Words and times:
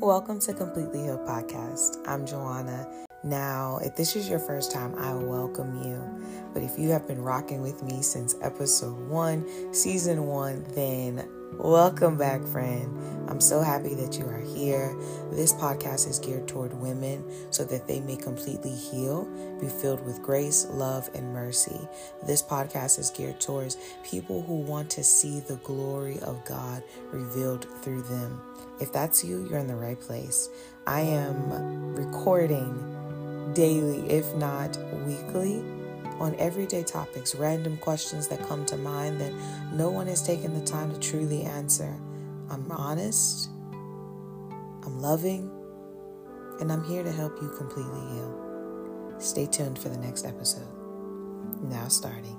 Welcome 0.00 0.40
to 0.40 0.54
Completely 0.54 1.02
Healed 1.02 1.26
Podcast. 1.28 1.98
I'm 2.06 2.24
Joanna. 2.24 3.09
Now, 3.22 3.78
if 3.82 3.96
this 3.96 4.16
is 4.16 4.30
your 4.30 4.38
first 4.38 4.72
time, 4.72 4.94
I 4.98 5.12
welcome 5.12 5.82
you. 5.82 6.02
But 6.54 6.62
if 6.62 6.78
you 6.78 6.88
have 6.88 7.06
been 7.06 7.20
rocking 7.20 7.60
with 7.60 7.82
me 7.82 8.00
since 8.00 8.34
episode 8.40 8.96
one, 9.08 9.74
season 9.74 10.24
one, 10.26 10.64
then 10.74 11.28
welcome 11.52 12.16
back, 12.16 12.42
friend. 12.46 13.28
I'm 13.28 13.40
so 13.40 13.60
happy 13.60 13.94
that 13.94 14.18
you 14.18 14.24
are 14.24 14.40
here. 14.40 14.96
This 15.32 15.52
podcast 15.52 16.08
is 16.08 16.18
geared 16.18 16.48
toward 16.48 16.72
women 16.72 17.22
so 17.50 17.62
that 17.66 17.86
they 17.86 18.00
may 18.00 18.16
completely 18.16 18.74
heal, 18.74 19.26
be 19.60 19.68
filled 19.68 20.04
with 20.06 20.22
grace, 20.22 20.66
love, 20.70 21.10
and 21.14 21.34
mercy. 21.34 21.78
This 22.26 22.42
podcast 22.42 22.98
is 22.98 23.10
geared 23.10 23.38
towards 23.38 23.76
people 24.02 24.40
who 24.40 24.60
want 24.62 24.88
to 24.92 25.04
see 25.04 25.40
the 25.40 25.56
glory 25.56 26.18
of 26.20 26.42
God 26.46 26.82
revealed 27.12 27.66
through 27.82 28.02
them. 28.02 28.40
If 28.80 28.94
that's 28.94 29.22
you, 29.22 29.46
you're 29.46 29.58
in 29.58 29.66
the 29.66 29.76
right 29.76 30.00
place. 30.00 30.48
I 30.86 31.02
am 31.02 31.94
recording 31.94 32.96
daily, 33.54 34.08
if 34.10 34.34
not 34.36 34.76
weekly, 35.06 35.62
on 36.18 36.34
everyday 36.38 36.82
topics, 36.82 37.34
random 37.34 37.76
questions 37.78 38.28
that 38.28 38.46
come 38.46 38.66
to 38.66 38.76
mind 38.76 39.20
that 39.20 39.32
no 39.72 39.90
one 39.90 40.06
has 40.06 40.22
taken 40.22 40.54
the 40.54 40.64
time 40.64 40.92
to 40.92 41.00
truly 41.00 41.42
answer. 41.42 41.98
I'm 42.50 42.70
honest, 42.70 43.48
I'm 44.84 45.00
loving, 45.00 45.50
and 46.60 46.70
I'm 46.70 46.84
here 46.84 47.02
to 47.02 47.12
help 47.12 47.40
you 47.40 47.48
completely 47.56 48.00
heal. 48.12 49.16
Stay 49.18 49.46
tuned 49.46 49.78
for 49.78 49.88
the 49.88 49.98
next 49.98 50.26
episode. 50.26 50.68
Now, 51.62 51.88
starting. 51.88 52.36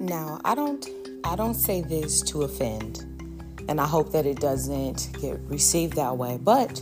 Now, 0.00 0.40
I 0.44 0.54
don't 0.54 0.88
I 1.26 1.34
don't 1.34 1.54
say 1.54 1.80
this 1.80 2.22
to 2.22 2.42
offend, 2.44 3.00
and 3.68 3.80
I 3.80 3.84
hope 3.84 4.12
that 4.12 4.26
it 4.26 4.38
doesn't 4.38 5.08
get 5.20 5.40
received 5.48 5.94
that 5.94 6.16
way. 6.16 6.38
But 6.40 6.80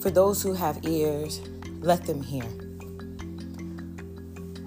for 0.00 0.10
those 0.10 0.42
who 0.42 0.54
have 0.54 0.84
ears, 0.84 1.40
let 1.82 2.04
them 2.04 2.20
hear. 2.20 2.42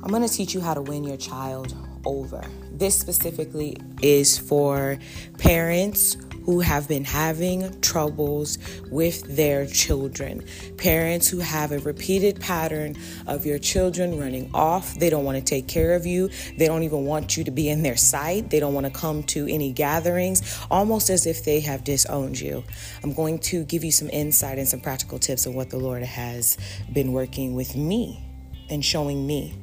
I'm 0.01 0.09
going 0.09 0.25
to 0.25 0.33
teach 0.33 0.53
you 0.53 0.61
how 0.61 0.73
to 0.73 0.81
win 0.81 1.03
your 1.03 1.17
child 1.17 1.75
over. 2.05 2.41
This 2.71 2.97
specifically 2.97 3.75
is 4.01 4.37
for 4.37 4.97
parents 5.37 6.15
who 6.49 6.61
have 6.61 6.87
been 6.87 7.05
having 7.05 7.79
troubles 7.79 8.57
with 8.89 9.35
their 9.35 9.67
children. 9.67 10.43
Parents 10.77 11.29
who 11.29 11.37
have 11.37 11.71
a 11.71 11.77
repeated 11.77 12.39
pattern 12.39 12.95
of 13.27 13.45
your 13.45 13.59
children 13.59 14.19
running 14.19 14.49
off. 14.51 14.95
They 14.95 15.11
don't 15.11 15.23
want 15.23 15.37
to 15.37 15.43
take 15.43 15.67
care 15.67 15.93
of 15.93 16.07
you. 16.07 16.31
They 16.57 16.65
don't 16.65 16.81
even 16.81 17.05
want 17.05 17.37
you 17.37 17.43
to 17.43 17.51
be 17.51 17.69
in 17.69 17.83
their 17.83 17.95
sight. 17.95 18.49
They 18.49 18.59
don't 18.59 18.73
want 18.73 18.87
to 18.87 18.91
come 18.91 19.21
to 19.25 19.47
any 19.47 19.71
gatherings, 19.71 20.57
almost 20.71 21.11
as 21.11 21.27
if 21.27 21.45
they 21.45 21.59
have 21.59 21.83
disowned 21.83 22.39
you. 22.39 22.63
I'm 23.03 23.13
going 23.13 23.37
to 23.41 23.63
give 23.65 23.83
you 23.83 23.91
some 23.91 24.09
insight 24.09 24.57
and 24.57 24.67
some 24.67 24.79
practical 24.79 25.19
tips 25.19 25.45
of 25.45 25.53
what 25.53 25.69
the 25.69 25.77
Lord 25.77 26.01
has 26.01 26.57
been 26.91 27.11
working 27.11 27.53
with 27.53 27.75
me 27.75 28.23
and 28.71 28.83
showing 28.83 29.27
me. 29.27 29.53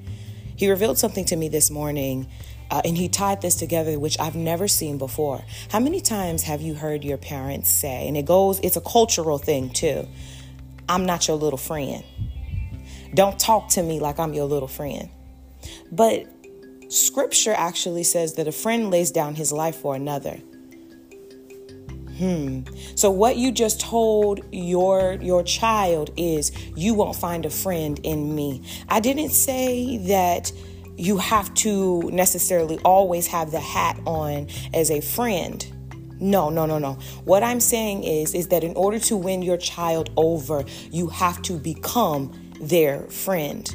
He 0.55 0.71
revealed 0.71 0.99
something 0.99 1.25
to 1.25 1.35
me 1.35 1.49
this 1.49 1.69
morning 1.69 2.29
uh, 2.71 2.83
and 2.85 2.97
he 2.97 3.09
tied 3.09 3.43
this 3.43 3.55
together, 3.55 3.99
which 3.99 4.19
I've 4.19 4.37
never 4.37 4.69
seen 4.69 4.99
before. 4.99 5.45
How 5.71 5.81
many 5.81 6.01
times 6.01 6.43
have 6.43 6.61
you 6.61 6.75
heard 6.75 7.05
your 7.05 7.19
parents 7.19 7.71
say, 7.71 8.07
and 8.09 8.17
it 8.17 8.25
goes, 8.25 8.61
it's 8.61 8.77
a 8.77 8.81
cultural 8.81 9.39
thing 9.39 9.71
too, 9.71 10.07
I'm 10.89 11.07
not 11.07 11.29
your 11.29 11.37
little 11.37 11.59
friend. 11.59 12.05
Don't 13.15 13.39
talk 13.39 13.69
to 13.71 13.83
me 13.83 14.01
like 14.01 14.19
I'm 14.19 14.35
your 14.35 14.47
little 14.47 14.69
friend. 14.69 15.09
But 15.91 16.27
scripture 16.89 17.55
actually 17.57 18.03
says 18.03 18.35
that 18.35 18.47
a 18.47 18.53
friend 18.53 18.91
lays 18.91 19.11
down 19.11 19.35
his 19.35 19.53
life 19.53 19.77
for 19.77 19.95
another. 19.95 20.41
Hmm. 22.19 22.63
So 22.95 23.11
what 23.11 23.37
you 23.37 23.53
just 23.53 23.79
told 23.79 24.41
your 24.51 25.19
your 25.21 25.43
child 25.43 26.11
is 26.17 26.51
you 26.75 26.95
won't 26.95 27.15
find 27.17 27.45
a 27.45 27.51
friend 27.51 28.01
in 28.05 28.35
me. 28.35 28.63
I 28.89 29.01
didn't 29.01 29.31
say 29.31 29.99
that 30.09 30.51
you 30.97 31.19
have 31.19 31.53
to 31.55 32.03
necessarily 32.11 32.79
always 32.85 33.27
have 33.27 33.51
the 33.51 33.61
hat 33.61 33.99
on 34.07 34.49
as 34.73 34.91
a 34.91 35.01
friend. 35.01 35.67
No, 36.19 36.49
no, 36.49 36.65
no, 36.65 36.79
no. 36.79 36.95
What 37.25 37.43
I'm 37.43 37.61
saying 37.61 38.05
is 38.05 38.35
is 38.35 38.49
that 38.49 38.65
in 38.65 38.75
order 38.75 38.99
to 39.01 39.17
win 39.17 39.43
your 39.43 39.59
child 39.59 40.11
over, 40.17 40.65
you 40.91 41.09
have 41.09 41.43
to 41.43 41.59
become 41.59 42.33
their 42.61 43.03
friend 43.09 43.71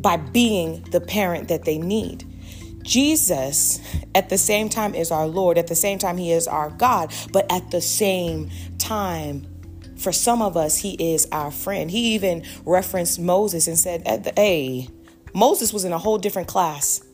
by 0.00 0.16
being 0.16 0.82
the 0.92 1.00
parent 1.00 1.48
that 1.48 1.64
they 1.64 1.78
need. 1.78 2.24
Jesus, 2.82 3.80
at 4.14 4.28
the 4.28 4.38
same 4.38 4.68
time, 4.68 4.94
is 4.94 5.10
our 5.10 5.26
Lord. 5.26 5.58
At 5.58 5.66
the 5.66 5.74
same 5.74 5.98
time, 5.98 6.16
He 6.16 6.32
is 6.32 6.46
our 6.46 6.70
God. 6.70 7.12
But 7.32 7.50
at 7.50 7.70
the 7.70 7.80
same 7.80 8.50
time, 8.78 9.46
for 9.98 10.12
some 10.12 10.40
of 10.40 10.56
us, 10.56 10.76
He 10.78 10.94
is 11.12 11.26
our 11.32 11.50
friend. 11.50 11.90
He 11.90 12.14
even 12.14 12.44
referenced 12.64 13.18
Moses 13.18 13.66
and 13.66 13.78
said, 13.78 14.06
"At 14.06 14.24
the 14.24 14.32
hey, 14.36 14.88
Moses 15.36 15.70
was 15.70 15.84
in 15.84 15.92
a 15.92 15.98
whole 15.98 16.16
different 16.16 16.48
class. 16.48 17.04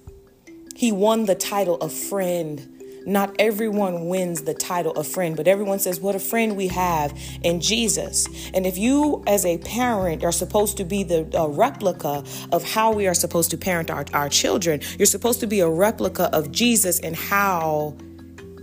He 0.76 0.92
won 0.92 1.26
the 1.26 1.34
title 1.34 1.74
of 1.78 1.92
friend. 1.92 2.68
Not 3.04 3.34
everyone 3.40 4.06
wins 4.06 4.42
the 4.42 4.54
title 4.54 4.92
of 4.92 5.08
friend, 5.08 5.36
but 5.36 5.48
everyone 5.48 5.80
says, 5.80 5.98
What 5.98 6.14
a 6.14 6.20
friend 6.20 6.56
we 6.56 6.68
have 6.68 7.20
in 7.42 7.60
Jesus. 7.60 8.28
And 8.54 8.64
if 8.64 8.78
you, 8.78 9.24
as 9.26 9.44
a 9.44 9.58
parent, 9.58 10.22
are 10.22 10.30
supposed 10.30 10.76
to 10.76 10.84
be 10.84 11.02
the 11.02 11.24
replica 11.50 12.22
of 12.52 12.62
how 12.62 12.92
we 12.92 13.08
are 13.08 13.14
supposed 13.14 13.50
to 13.50 13.56
parent 13.56 13.90
our, 13.90 14.04
our 14.12 14.28
children, 14.28 14.82
you're 15.00 15.06
supposed 15.06 15.40
to 15.40 15.48
be 15.48 15.58
a 15.58 15.68
replica 15.68 16.30
of 16.32 16.52
Jesus 16.52 17.00
and 17.00 17.16
how 17.16 17.96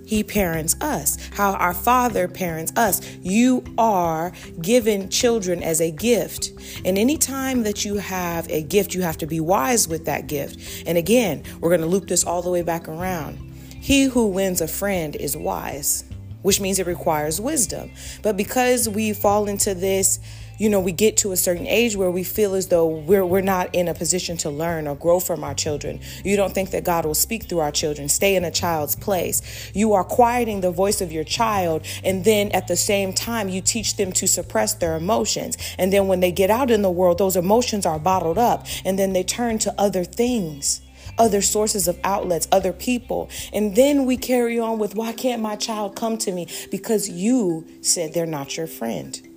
he 0.09 0.23
parents 0.23 0.75
us, 0.81 1.19
how 1.33 1.53
our 1.53 1.71
Father 1.71 2.27
parents 2.27 2.73
us. 2.75 2.99
You 3.21 3.63
are 3.77 4.31
given 4.59 5.07
children 5.09 5.61
as 5.61 5.79
a 5.79 5.91
gift. 5.91 6.51
And 6.83 6.97
anytime 6.97 7.61
that 7.61 7.85
you 7.85 7.97
have 7.97 8.49
a 8.49 8.63
gift, 8.63 8.95
you 8.95 9.03
have 9.03 9.17
to 9.17 9.27
be 9.27 9.39
wise 9.39 9.87
with 9.87 10.05
that 10.05 10.25
gift. 10.25 10.87
And 10.87 10.97
again, 10.97 11.43
we're 11.59 11.69
going 11.69 11.81
to 11.81 11.85
loop 11.85 12.07
this 12.07 12.23
all 12.23 12.41
the 12.41 12.49
way 12.49 12.63
back 12.63 12.87
around. 12.87 13.37
He 13.69 14.05
who 14.05 14.29
wins 14.29 14.61
a 14.61 14.67
friend 14.67 15.15
is 15.15 15.37
wise, 15.37 16.05
which 16.41 16.59
means 16.59 16.79
it 16.79 16.87
requires 16.87 17.39
wisdom. 17.39 17.91
But 18.23 18.35
because 18.35 18.89
we 18.89 19.13
fall 19.13 19.47
into 19.47 19.75
this, 19.75 20.17
you 20.59 20.69
know, 20.69 20.81
we 20.81 20.91
get 20.91 21.15
to 21.17 21.31
a 21.31 21.37
certain 21.37 21.65
age 21.65 21.95
where 21.95 22.11
we 22.11 22.23
feel 22.23 22.53
as 22.53 22.67
though 22.67 22.85
we're 22.85 23.25
we're 23.25 23.41
not 23.41 23.73
in 23.73 23.87
a 23.87 23.93
position 23.93 24.35
to 24.37 24.49
learn 24.49 24.87
or 24.87 24.95
grow 24.95 25.21
from 25.21 25.41
our 25.43 25.55
children. 25.55 26.01
You 26.25 26.35
don't 26.35 26.53
think 26.53 26.71
that 26.71 26.83
God 26.83 27.05
will 27.05 27.15
speak 27.15 27.45
through 27.45 27.59
our 27.59 27.71
children. 27.71 28.09
Stay 28.09 28.35
in 28.35 28.43
a 28.43 28.51
child's 28.51 28.97
place. 28.97 29.71
You 29.73 29.93
are 29.93 30.03
quieting 30.03 30.59
the 30.59 30.71
voice 30.71 30.99
of 30.99 31.13
your 31.13 31.23
child 31.23 31.85
and 32.03 32.25
then 32.25 32.51
at 32.51 32.67
the 32.67 32.75
same 32.75 33.13
time 33.13 33.47
you 33.47 33.61
teach 33.61 33.95
them 33.95 34.11
to 34.11 34.27
suppress 34.27 34.73
their 34.73 34.97
emotions. 34.97 35.57
And 35.77 35.93
then 35.93 36.07
when 36.07 36.19
they 36.19 36.31
get 36.31 36.51
out 36.51 36.69
in 36.69 36.81
the 36.81 36.91
world, 36.91 37.17
those 37.17 37.37
emotions 37.37 37.85
are 37.85 37.97
bottled 37.97 38.37
up 38.37 38.67
and 38.83 38.99
then 38.99 39.13
they 39.13 39.23
turn 39.23 39.59
to 39.59 39.73
other 39.79 40.03
things 40.03 40.81
other 41.17 41.41
sources 41.41 41.89
of 41.89 41.99
outlets, 42.05 42.47
other 42.49 42.71
people. 42.71 43.29
And 43.51 43.75
then 43.75 44.05
we 44.05 44.15
carry 44.15 44.57
on 44.57 44.79
with, 44.79 44.95
why 44.95 45.11
can't 45.11 45.41
my 45.41 45.57
child 45.57 45.97
come 45.97 46.17
to 46.19 46.31
me? 46.31 46.47
Because 46.71 47.09
you 47.09 47.67
said 47.81 48.13
they're 48.13 48.25
not 48.25 48.55
your 48.55 48.67
friend. 48.67 49.28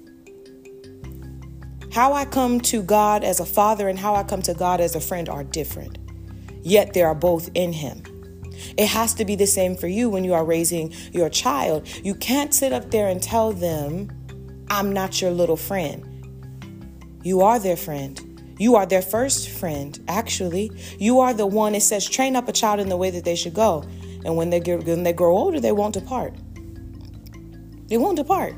How 1.93 2.15
I 2.15 2.25
come 2.25 2.59
to 2.63 2.83
God 2.83 3.23
as 3.23 3.39
a 3.39 3.45
father 3.45 3.87
and 3.87 3.99
how 3.99 4.15
I 4.15 4.23
come 4.23 4.41
to 4.43 4.55
God 4.55 4.81
as 4.81 4.95
a 4.95 5.01
friend 5.01 5.29
are 5.29 5.45
different, 5.45 5.99
yet 6.63 6.95
they 6.95 7.03
are 7.03 7.15
both 7.15 7.51
in 7.53 7.75
Him. 7.75 8.03
It 8.79 8.87
has 8.87 9.13
to 9.15 9.27
be 9.27 9.37
the 9.37 9.47
same 9.47 9.77
for 9.77 9.89
you 9.89 10.09
when 10.09 10.25
you 10.25 10.33
are 10.33 10.43
raising 10.43 10.95
your 11.13 11.29
child. 11.29 11.87
You 12.03 12.15
can't 12.15 12.55
sit 12.55 12.73
up 12.73 12.91
there 12.91 13.09
and 13.09 13.23
tell 13.23 13.53
them, 13.53 14.11
I'm 14.71 14.91
not 14.91 15.21
your 15.21 15.33
little 15.33 15.59
friend. 15.59 16.09
You 17.25 17.43
are 17.43 17.59
their 17.59 17.77
friend. 17.77 18.57
You 18.59 18.75
are 18.77 18.87
their 18.87 19.03
first 19.03 19.51
friend, 19.51 20.03
actually. 20.09 20.73
You 20.99 21.21
are 21.21 21.35
the 21.35 21.47
one, 21.47 21.75
it 21.75 21.83
says, 21.83 22.09
train 22.09 22.37
up 22.37 22.49
a 22.49 22.53
child 22.53 22.81
in 22.81 22.89
the 22.89 22.97
way 22.97 23.11
that 23.11 23.27
they 23.27 23.37
should 23.37 23.53
go. 23.53 23.85
And 24.25 24.35
when 24.35 24.49
they, 24.49 24.61
get, 24.61 24.85
when 24.85 25.03
they 25.03 25.13
grow 25.13 25.37
older, 25.37 25.61
they 25.61 25.73
won't 25.73 25.93
depart. 25.93 26.35
They 27.89 27.99
won't 27.99 28.17
depart 28.17 28.55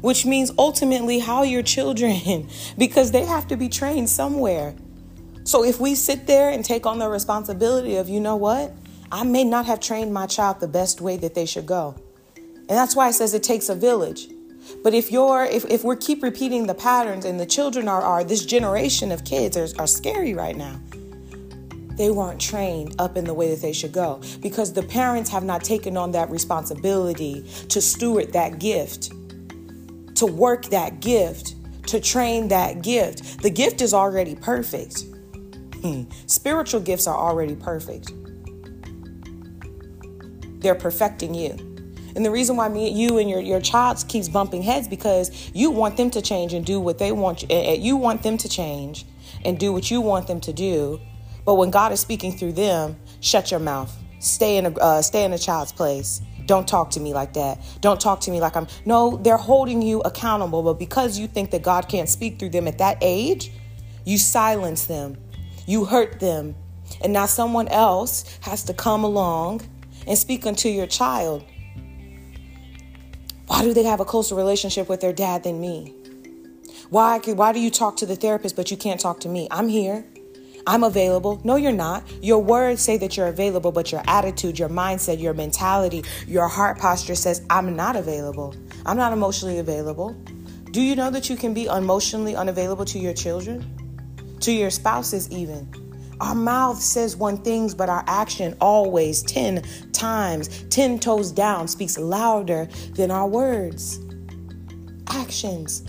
which 0.00 0.24
means 0.24 0.50
ultimately 0.58 1.18
how 1.18 1.42
your 1.42 1.62
children, 1.62 2.48
because 2.78 3.10
they 3.10 3.24
have 3.24 3.46
to 3.48 3.56
be 3.56 3.68
trained 3.68 4.08
somewhere. 4.08 4.74
So 5.44 5.64
if 5.64 5.80
we 5.80 5.94
sit 5.94 6.26
there 6.26 6.50
and 6.50 6.64
take 6.64 6.86
on 6.86 6.98
the 6.98 7.08
responsibility 7.08 7.96
of, 7.96 8.08
you 8.08 8.20
know 8.20 8.36
what, 8.36 8.72
I 9.10 9.24
may 9.24 9.44
not 9.44 9.66
have 9.66 9.80
trained 9.80 10.14
my 10.14 10.26
child 10.26 10.60
the 10.60 10.68
best 10.68 11.00
way 11.00 11.16
that 11.18 11.34
they 11.34 11.46
should 11.46 11.66
go. 11.66 11.96
And 12.36 12.78
that's 12.78 12.96
why 12.96 13.08
it 13.08 13.12
says 13.12 13.34
it 13.34 13.42
takes 13.42 13.68
a 13.68 13.74
village. 13.74 14.28
But 14.82 14.94
if 14.94 15.10
you're 15.10 15.44
if, 15.44 15.64
if 15.66 15.84
we 15.84 15.96
keep 15.96 16.22
repeating 16.22 16.66
the 16.66 16.74
patterns 16.74 17.24
and 17.24 17.38
the 17.38 17.46
children 17.46 17.88
are, 17.88 18.00
are 18.00 18.24
this 18.24 18.44
generation 18.44 19.12
of 19.12 19.24
kids 19.24 19.56
are, 19.56 19.68
are 19.78 19.86
scary 19.86 20.34
right 20.34 20.56
now. 20.56 20.80
They 21.96 22.10
weren't 22.10 22.40
trained 22.40 22.94
up 22.98 23.16
in 23.16 23.24
the 23.24 23.34
way 23.34 23.50
that 23.50 23.60
they 23.60 23.72
should 23.72 23.92
go 23.92 24.22
because 24.40 24.72
the 24.72 24.82
parents 24.82 25.28
have 25.30 25.44
not 25.44 25.62
taken 25.62 25.96
on 25.96 26.12
that 26.12 26.30
responsibility 26.30 27.44
to 27.68 27.82
steward 27.82 28.32
that 28.32 28.58
gift 28.58 29.12
to 30.16 30.26
work 30.26 30.66
that 30.66 31.00
gift, 31.00 31.54
to 31.88 32.00
train 32.00 32.48
that 32.48 32.82
gift. 32.82 33.42
The 33.42 33.50
gift 33.50 33.80
is 33.80 33.94
already 33.94 34.34
perfect. 34.34 35.04
Hmm. 35.82 36.04
Spiritual 36.26 36.80
gifts 36.80 37.06
are 37.06 37.16
already 37.16 37.56
perfect. 37.56 38.12
They're 40.60 40.76
perfecting 40.76 41.34
you. 41.34 41.56
And 42.14 42.24
the 42.24 42.30
reason 42.30 42.56
why 42.56 42.68
me, 42.68 42.90
you 42.90 43.18
and 43.18 43.28
your, 43.28 43.40
your 43.40 43.60
child 43.60 44.04
keeps 44.06 44.28
bumping 44.28 44.62
heads 44.62 44.86
because 44.86 45.50
you 45.54 45.70
want 45.70 45.96
them 45.96 46.10
to 46.10 46.22
change 46.22 46.52
and 46.52 46.64
do 46.64 46.78
what 46.78 46.98
they 46.98 47.10
want. 47.10 47.44
Eh, 47.44 47.72
eh, 47.72 47.74
you 47.74 47.96
want 47.96 48.22
them 48.22 48.36
to 48.38 48.48
change 48.48 49.06
and 49.44 49.58
do 49.58 49.72
what 49.72 49.90
you 49.90 50.00
want 50.00 50.26
them 50.26 50.40
to 50.40 50.52
do. 50.52 51.00
But 51.44 51.54
when 51.54 51.70
God 51.70 51.90
is 51.90 52.00
speaking 52.00 52.36
through 52.36 52.52
them, 52.52 52.96
shut 53.20 53.50
your 53.50 53.60
mouth. 53.60 53.96
Stay 54.20 54.56
in 54.56 54.66
a 54.66 54.70
uh, 54.70 55.02
stay 55.02 55.24
in 55.24 55.32
a 55.32 55.38
child's 55.38 55.72
place. 55.72 56.20
Don't 56.52 56.68
talk 56.68 56.90
to 56.90 57.00
me 57.00 57.14
like 57.14 57.32
that. 57.32 57.62
Don't 57.80 57.98
talk 57.98 58.20
to 58.20 58.30
me 58.30 58.38
like 58.38 58.56
I'm. 58.56 58.66
No, 58.84 59.16
they're 59.16 59.38
holding 59.38 59.80
you 59.80 60.02
accountable. 60.02 60.62
But 60.62 60.74
because 60.74 61.18
you 61.18 61.26
think 61.26 61.50
that 61.52 61.62
God 61.62 61.88
can't 61.88 62.10
speak 62.10 62.38
through 62.38 62.50
them 62.50 62.68
at 62.68 62.76
that 62.76 62.98
age, 63.00 63.52
you 64.04 64.18
silence 64.18 64.84
them. 64.84 65.16
You 65.66 65.86
hurt 65.86 66.20
them. 66.20 66.54
And 67.00 67.10
now 67.10 67.24
someone 67.24 67.68
else 67.68 68.38
has 68.42 68.64
to 68.64 68.74
come 68.74 69.02
along 69.02 69.62
and 70.06 70.18
speak 70.18 70.44
unto 70.44 70.68
your 70.68 70.86
child. 70.86 71.42
Why 73.46 73.62
do 73.62 73.72
they 73.72 73.84
have 73.84 74.00
a 74.00 74.04
closer 74.04 74.34
relationship 74.34 74.90
with 74.90 75.00
their 75.00 75.14
dad 75.14 75.44
than 75.44 75.58
me? 75.58 75.94
Why, 76.90 77.18
why 77.18 77.54
do 77.54 77.60
you 77.60 77.70
talk 77.70 77.96
to 77.96 78.04
the 78.04 78.14
therapist 78.14 78.56
but 78.56 78.70
you 78.70 78.76
can't 78.76 79.00
talk 79.00 79.20
to 79.20 79.28
me? 79.30 79.48
I'm 79.50 79.68
here. 79.68 80.04
I'm 80.66 80.84
available. 80.84 81.40
No, 81.44 81.56
you're 81.56 81.72
not. 81.72 82.04
Your 82.22 82.38
words 82.38 82.80
say 82.80 82.96
that 82.98 83.16
you're 83.16 83.26
available, 83.26 83.72
but 83.72 83.90
your 83.90 84.02
attitude, 84.06 84.58
your 84.58 84.68
mindset, 84.68 85.20
your 85.20 85.34
mentality, 85.34 86.04
your 86.26 86.48
heart 86.48 86.78
posture 86.78 87.14
says, 87.14 87.44
I'm 87.50 87.74
not 87.74 87.96
available. 87.96 88.54
I'm 88.86 88.96
not 88.96 89.12
emotionally 89.12 89.58
available. 89.58 90.12
Do 90.70 90.80
you 90.80 90.96
know 90.96 91.10
that 91.10 91.28
you 91.28 91.36
can 91.36 91.52
be 91.52 91.66
emotionally 91.66 92.36
unavailable 92.36 92.84
to 92.86 92.98
your 92.98 93.12
children? 93.12 94.38
To 94.40 94.52
your 94.52 94.70
spouses, 94.70 95.30
even? 95.30 95.70
Our 96.20 96.34
mouth 96.34 96.80
says 96.80 97.16
one 97.16 97.38
thing, 97.38 97.70
but 97.76 97.88
our 97.88 98.04
action 98.06 98.56
always 98.60 99.22
10 99.22 99.62
times, 99.92 100.64
10 100.70 101.00
toes 101.00 101.32
down, 101.32 101.66
speaks 101.66 101.98
louder 101.98 102.68
than 102.94 103.10
our 103.10 103.26
words. 103.26 103.98
Actions. 105.08 105.82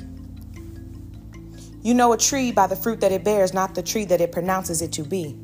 You 1.83 1.93
know 1.93 2.13
a 2.13 2.17
tree 2.17 2.51
by 2.51 2.67
the 2.67 2.75
fruit 2.77 3.01
that 3.01 3.11
it 3.11 3.25
bears, 3.25 3.53
not 3.53 3.75
the 3.75 3.83
tree 3.83 4.05
that 4.05 4.21
it 4.21 4.31
pronounces 4.31 4.81
it 4.81 4.93
to 4.93 5.03
be. 5.03 5.37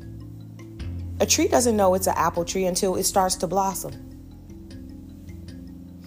A 1.20 1.26
tree 1.26 1.48
doesn't 1.48 1.76
know 1.76 1.94
it's 1.94 2.06
an 2.06 2.14
apple 2.16 2.46
tree 2.46 2.64
until 2.64 2.96
it 2.96 3.04
starts 3.04 3.34
to 3.36 3.46
blossom. 3.46 3.92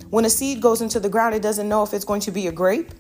When 0.10 0.26
a 0.26 0.30
seed 0.30 0.60
goes 0.60 0.82
into 0.82 1.00
the 1.00 1.10
ground, 1.10 1.36
it 1.36 1.44
doesn't 1.44 1.70
know 1.70 1.84
if 1.84 1.94
it's 1.94 2.06
going 2.06 2.22
to 2.22 2.32
be 2.32 2.48
a 2.48 2.52
grape, 2.52 2.92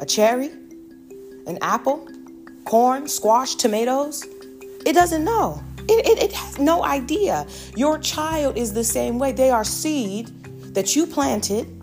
a 0.00 0.06
cherry, 0.06 0.48
an 1.46 1.58
apple, 1.60 2.08
corn, 2.64 3.06
squash, 3.06 3.56
tomatoes? 3.56 4.24
It 4.86 4.94
doesn't 4.94 5.24
know. 5.24 5.62
It, 5.86 6.06
it, 6.06 6.22
it, 6.22 6.32
has 6.32 6.58
no 6.58 6.82
idea. 6.82 7.46
Your 7.76 7.98
child 7.98 8.56
is 8.56 8.72
the 8.72 8.84
same 8.84 9.18
way. 9.18 9.32
They 9.32 9.50
are 9.50 9.64
seed 9.64 10.28
that 10.74 10.96
you 10.96 11.06
planted, 11.06 11.73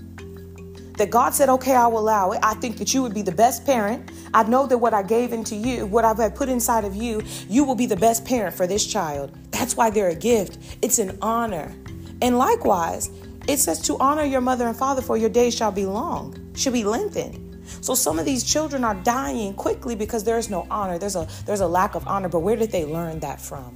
that 1.01 1.09
God 1.09 1.33
said, 1.33 1.49
okay, 1.49 1.73
I 1.73 1.87
will 1.87 1.97
allow 1.97 2.31
it. 2.31 2.39
I 2.43 2.53
think 2.53 2.77
that 2.77 2.93
you 2.93 3.01
would 3.01 3.13
be 3.15 3.23
the 3.23 3.31
best 3.31 3.65
parent. 3.65 4.11
I 4.35 4.43
know 4.43 4.67
that 4.67 4.77
what 4.77 4.93
I 4.93 5.01
gave 5.01 5.33
into 5.33 5.55
you, 5.55 5.87
what 5.87 6.05
I've 6.05 6.35
put 6.35 6.47
inside 6.47 6.85
of 6.85 6.95
you, 6.95 7.23
you 7.49 7.63
will 7.63 7.73
be 7.73 7.87
the 7.87 7.95
best 7.95 8.23
parent 8.23 8.55
for 8.55 8.67
this 8.67 8.85
child. 8.85 9.35
That's 9.49 9.75
why 9.75 9.89
they're 9.89 10.09
a 10.09 10.15
gift. 10.15 10.59
It's 10.83 10.99
an 10.99 11.17
honor. 11.19 11.73
And 12.21 12.37
likewise, 12.37 13.09
it 13.47 13.57
says 13.57 13.81
to 13.87 13.97
honor 13.97 14.23
your 14.23 14.41
mother 14.41 14.67
and 14.67 14.77
father, 14.77 15.01
for 15.01 15.17
your 15.17 15.29
days 15.29 15.55
shall 15.55 15.71
be 15.71 15.87
long, 15.87 16.37
shall 16.53 16.73
be 16.73 16.83
lengthened. 16.83 17.47
So 17.81 17.95
some 17.95 18.19
of 18.19 18.25
these 18.25 18.43
children 18.43 18.83
are 18.83 18.93
dying 18.93 19.55
quickly 19.55 19.95
because 19.95 20.23
there 20.23 20.37
is 20.37 20.51
no 20.51 20.67
honor. 20.69 20.99
There's 20.99 21.15
a 21.15 21.27
there's 21.47 21.61
a 21.61 21.67
lack 21.67 21.95
of 21.95 22.05
honor, 22.07 22.29
but 22.29 22.41
where 22.41 22.55
did 22.55 22.71
they 22.71 22.85
learn 22.85 23.21
that 23.21 23.41
from? 23.41 23.75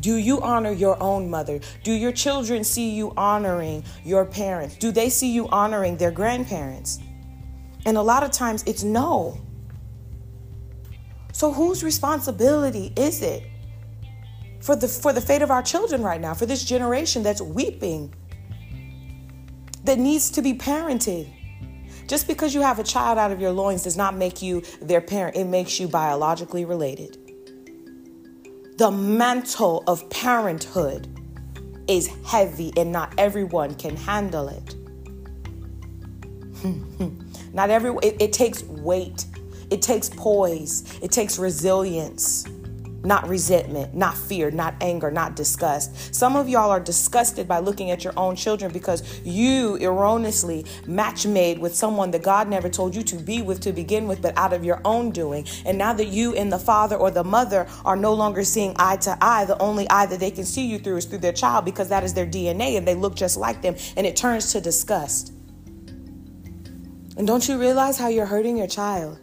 Do 0.00 0.16
you 0.16 0.40
honor 0.40 0.70
your 0.70 1.00
own 1.02 1.28
mother? 1.28 1.60
Do 1.82 1.92
your 1.92 2.12
children 2.12 2.62
see 2.62 2.90
you 2.90 3.12
honoring 3.16 3.84
your 4.04 4.24
parents? 4.24 4.76
Do 4.76 4.92
they 4.92 5.10
see 5.10 5.32
you 5.32 5.48
honoring 5.48 5.96
their 5.96 6.12
grandparents? 6.12 7.00
And 7.84 7.96
a 7.96 8.02
lot 8.02 8.22
of 8.22 8.30
times 8.30 8.62
it's 8.66 8.84
no. 8.84 9.40
So 11.32 11.52
whose 11.52 11.82
responsibility 11.82 12.92
is 12.96 13.22
it 13.22 13.44
for 14.60 14.76
the 14.76 14.88
for 14.88 15.12
the 15.12 15.20
fate 15.20 15.42
of 15.42 15.50
our 15.50 15.62
children 15.62 16.02
right 16.02 16.20
now, 16.20 16.34
for 16.34 16.46
this 16.46 16.64
generation 16.64 17.22
that's 17.22 17.40
weeping, 17.40 18.14
that 19.84 19.98
needs 19.98 20.30
to 20.32 20.42
be 20.42 20.54
parented? 20.54 21.32
Just 22.06 22.26
because 22.26 22.54
you 22.54 22.62
have 22.62 22.78
a 22.78 22.84
child 22.84 23.18
out 23.18 23.32
of 23.32 23.40
your 23.40 23.52
loins 23.52 23.84
does 23.84 23.96
not 23.96 24.16
make 24.16 24.40
you 24.40 24.62
their 24.80 25.00
parent, 25.00 25.36
it 25.36 25.44
makes 25.44 25.78
you 25.78 25.88
biologically 25.88 26.64
related. 26.64 27.27
The 28.78 28.92
mantle 28.92 29.82
of 29.88 30.08
parenthood 30.08 31.08
is 31.88 32.06
heavy 32.24 32.72
and 32.76 32.92
not 32.92 33.12
everyone 33.18 33.74
can 33.74 33.96
handle 33.96 34.48
it. 34.48 34.76
not 37.52 37.70
everyone, 37.70 38.04
it, 38.04 38.22
it 38.22 38.32
takes 38.32 38.62
weight, 38.62 39.26
it 39.70 39.82
takes 39.82 40.08
poise, 40.08 40.84
it 41.02 41.10
takes 41.10 41.40
resilience 41.40 42.46
not 43.08 43.26
resentment, 43.26 43.94
not 43.94 44.16
fear, 44.16 44.50
not 44.50 44.74
anger, 44.82 45.10
not 45.10 45.34
disgust. 45.34 46.14
Some 46.14 46.36
of 46.36 46.46
y'all 46.46 46.70
are 46.70 46.78
disgusted 46.78 47.48
by 47.48 47.58
looking 47.58 47.90
at 47.90 48.04
your 48.04 48.12
own 48.18 48.36
children 48.36 48.70
because 48.70 49.02
you 49.24 49.76
erroneously 49.76 50.66
match 50.86 51.26
made 51.26 51.58
with 51.58 51.74
someone 51.74 52.10
that 52.10 52.22
God 52.22 52.48
never 52.48 52.68
told 52.68 52.94
you 52.94 53.02
to 53.04 53.16
be 53.16 53.40
with 53.40 53.60
to 53.60 53.72
begin 53.72 54.06
with, 54.06 54.20
but 54.20 54.36
out 54.36 54.52
of 54.52 54.62
your 54.62 54.82
own 54.84 55.10
doing. 55.10 55.46
And 55.64 55.78
now 55.78 55.94
that 55.94 56.08
you 56.08 56.34
and 56.34 56.52
the 56.52 56.58
father 56.58 56.96
or 56.96 57.10
the 57.10 57.24
mother 57.24 57.66
are 57.86 57.96
no 57.96 58.12
longer 58.12 58.44
seeing 58.44 58.76
eye 58.78 58.98
to 58.98 59.16
eye, 59.22 59.46
the 59.46 59.58
only 59.58 59.88
eye 59.88 60.04
that 60.04 60.20
they 60.20 60.30
can 60.30 60.44
see 60.44 60.66
you 60.66 60.78
through 60.78 60.98
is 60.98 61.06
through 61.06 61.18
their 61.18 61.32
child 61.32 61.64
because 61.64 61.88
that 61.88 62.04
is 62.04 62.12
their 62.12 62.26
DNA 62.26 62.76
and 62.76 62.86
they 62.86 62.94
look 62.94 63.16
just 63.16 63.38
like 63.38 63.62
them, 63.62 63.74
and 63.96 64.06
it 64.06 64.16
turns 64.16 64.52
to 64.52 64.60
disgust. 64.60 65.32
And 67.16 67.26
don't 67.26 67.48
you 67.48 67.58
realize 67.58 67.96
how 67.98 68.08
you're 68.08 68.26
hurting 68.26 68.58
your 68.58 68.66
child? 68.68 69.18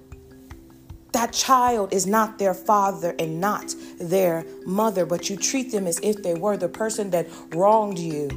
That 1.15 1.31
child 1.31 1.93
is 1.93 2.05
not 2.05 2.37
their 2.39 2.53
father 2.53 3.15
and 3.19 3.39
not 3.39 3.73
their 4.01 4.45
mother, 4.65 5.05
but 5.05 5.29
you 5.29 5.37
treat 5.37 5.71
them 5.71 5.87
as 5.87 5.97
if 6.03 6.21
they 6.21 6.33
were 6.33 6.57
the 6.57 6.67
person 6.67 7.09
that 7.11 7.25
wronged 7.51 7.97
you. 7.97 8.27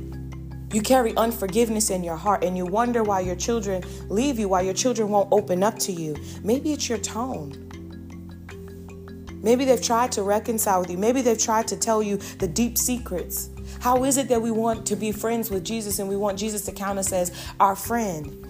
You 0.73 0.81
carry 0.81 1.13
unforgiveness 1.17 1.91
in 1.91 2.05
your 2.05 2.15
heart 2.15 2.45
and 2.45 2.57
you 2.57 2.65
wonder 2.67 3.03
why 3.03 3.19
your 3.19 3.35
children 3.35 3.83
leave 4.09 4.39
you, 4.39 4.49
why 4.49 4.61
your 4.61 4.75
children 4.75 5.09
won't 5.09 5.29
open 5.33 5.65
up 5.65 5.77
to 5.81 5.93
you. 5.93 6.15
Maybe 6.45 6.73
it's 6.73 6.89
your 6.89 6.99
tone. 6.99 7.51
Maybe 9.43 9.65
they've 9.65 9.83
tried 9.83 10.13
to 10.13 10.23
reconcile 10.23 10.79
with 10.79 10.91
you. 10.91 10.99
Maybe 10.99 11.21
they've 11.21 11.37
tried 11.37 11.67
to 11.69 11.77
tell 11.77 12.01
you 12.01 12.19
the 12.39 12.47
deep 12.47 12.79
secrets. 12.79 13.51
How 13.81 14.05
is 14.05 14.19
it 14.19 14.29
that 14.29 14.41
we 14.41 14.53
want 14.53 14.87
to 14.87 14.95
be 14.95 15.11
friends 15.11 15.51
with 15.51 15.65
Jesus 15.65 15.99
and 15.99 16.09
we 16.09 16.17
want 16.17 16.39
Jesus 16.39 16.65
to 16.67 16.73
count 16.73 17.01
us 17.01 17.13
as 17.13 17.33
our 17.59 17.75
friend? 17.75 18.48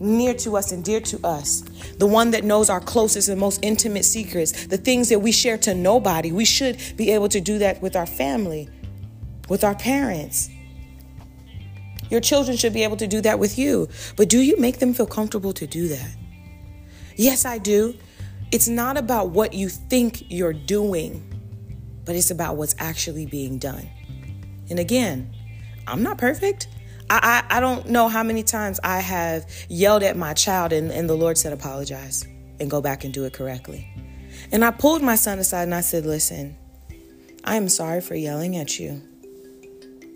Near 0.00 0.34
to 0.34 0.56
us 0.56 0.72
and 0.72 0.84
dear 0.84 1.00
to 1.00 1.24
us, 1.24 1.60
the 1.98 2.06
one 2.06 2.30
that 2.32 2.44
knows 2.44 2.70
our 2.70 2.80
closest 2.80 3.28
and 3.28 3.40
most 3.40 3.60
intimate 3.62 4.04
secrets, 4.04 4.66
the 4.66 4.76
things 4.76 5.08
that 5.08 5.20
we 5.20 5.32
share 5.32 5.58
to 5.58 5.74
nobody. 5.74 6.32
We 6.32 6.44
should 6.44 6.78
be 6.96 7.10
able 7.10 7.28
to 7.28 7.40
do 7.40 7.58
that 7.58 7.80
with 7.80 7.96
our 7.96 8.06
family, 8.06 8.68
with 9.48 9.64
our 9.64 9.74
parents. 9.74 10.50
Your 12.10 12.20
children 12.20 12.56
should 12.56 12.72
be 12.72 12.84
able 12.84 12.96
to 12.98 13.06
do 13.06 13.20
that 13.22 13.38
with 13.38 13.58
you. 13.58 13.88
But 14.16 14.28
do 14.28 14.38
you 14.38 14.56
make 14.58 14.78
them 14.78 14.94
feel 14.94 15.06
comfortable 15.06 15.52
to 15.54 15.66
do 15.66 15.88
that? 15.88 16.10
Yes, 17.16 17.44
I 17.44 17.58
do. 17.58 17.96
It's 18.52 18.68
not 18.68 18.96
about 18.96 19.30
what 19.30 19.54
you 19.54 19.68
think 19.68 20.24
you're 20.28 20.52
doing, 20.52 21.22
but 22.04 22.14
it's 22.14 22.30
about 22.30 22.56
what's 22.56 22.74
actually 22.78 23.26
being 23.26 23.58
done. 23.58 23.88
And 24.70 24.78
again, 24.78 25.34
I'm 25.86 26.02
not 26.02 26.18
perfect. 26.18 26.68
I, 27.10 27.44
I, 27.50 27.58
I 27.58 27.60
don't 27.60 27.88
know 27.88 28.08
how 28.08 28.22
many 28.22 28.42
times 28.42 28.80
I 28.82 29.00
have 29.00 29.46
yelled 29.68 30.02
at 30.02 30.16
my 30.16 30.34
child 30.34 30.72
and, 30.72 30.90
and 30.90 31.08
the 31.08 31.14
Lord 31.14 31.36
said, 31.38 31.52
apologize 31.52 32.26
and 32.60 32.70
go 32.70 32.80
back 32.80 33.04
and 33.04 33.12
do 33.12 33.24
it 33.24 33.32
correctly. 33.32 33.88
And 34.52 34.64
I 34.64 34.70
pulled 34.70 35.02
my 35.02 35.16
son 35.16 35.38
aside 35.38 35.64
and 35.64 35.74
I 35.74 35.80
said, 35.80 36.06
Listen, 36.06 36.56
I 37.44 37.56
am 37.56 37.68
sorry 37.68 38.00
for 38.00 38.14
yelling 38.14 38.56
at 38.56 38.78
you. 38.78 39.02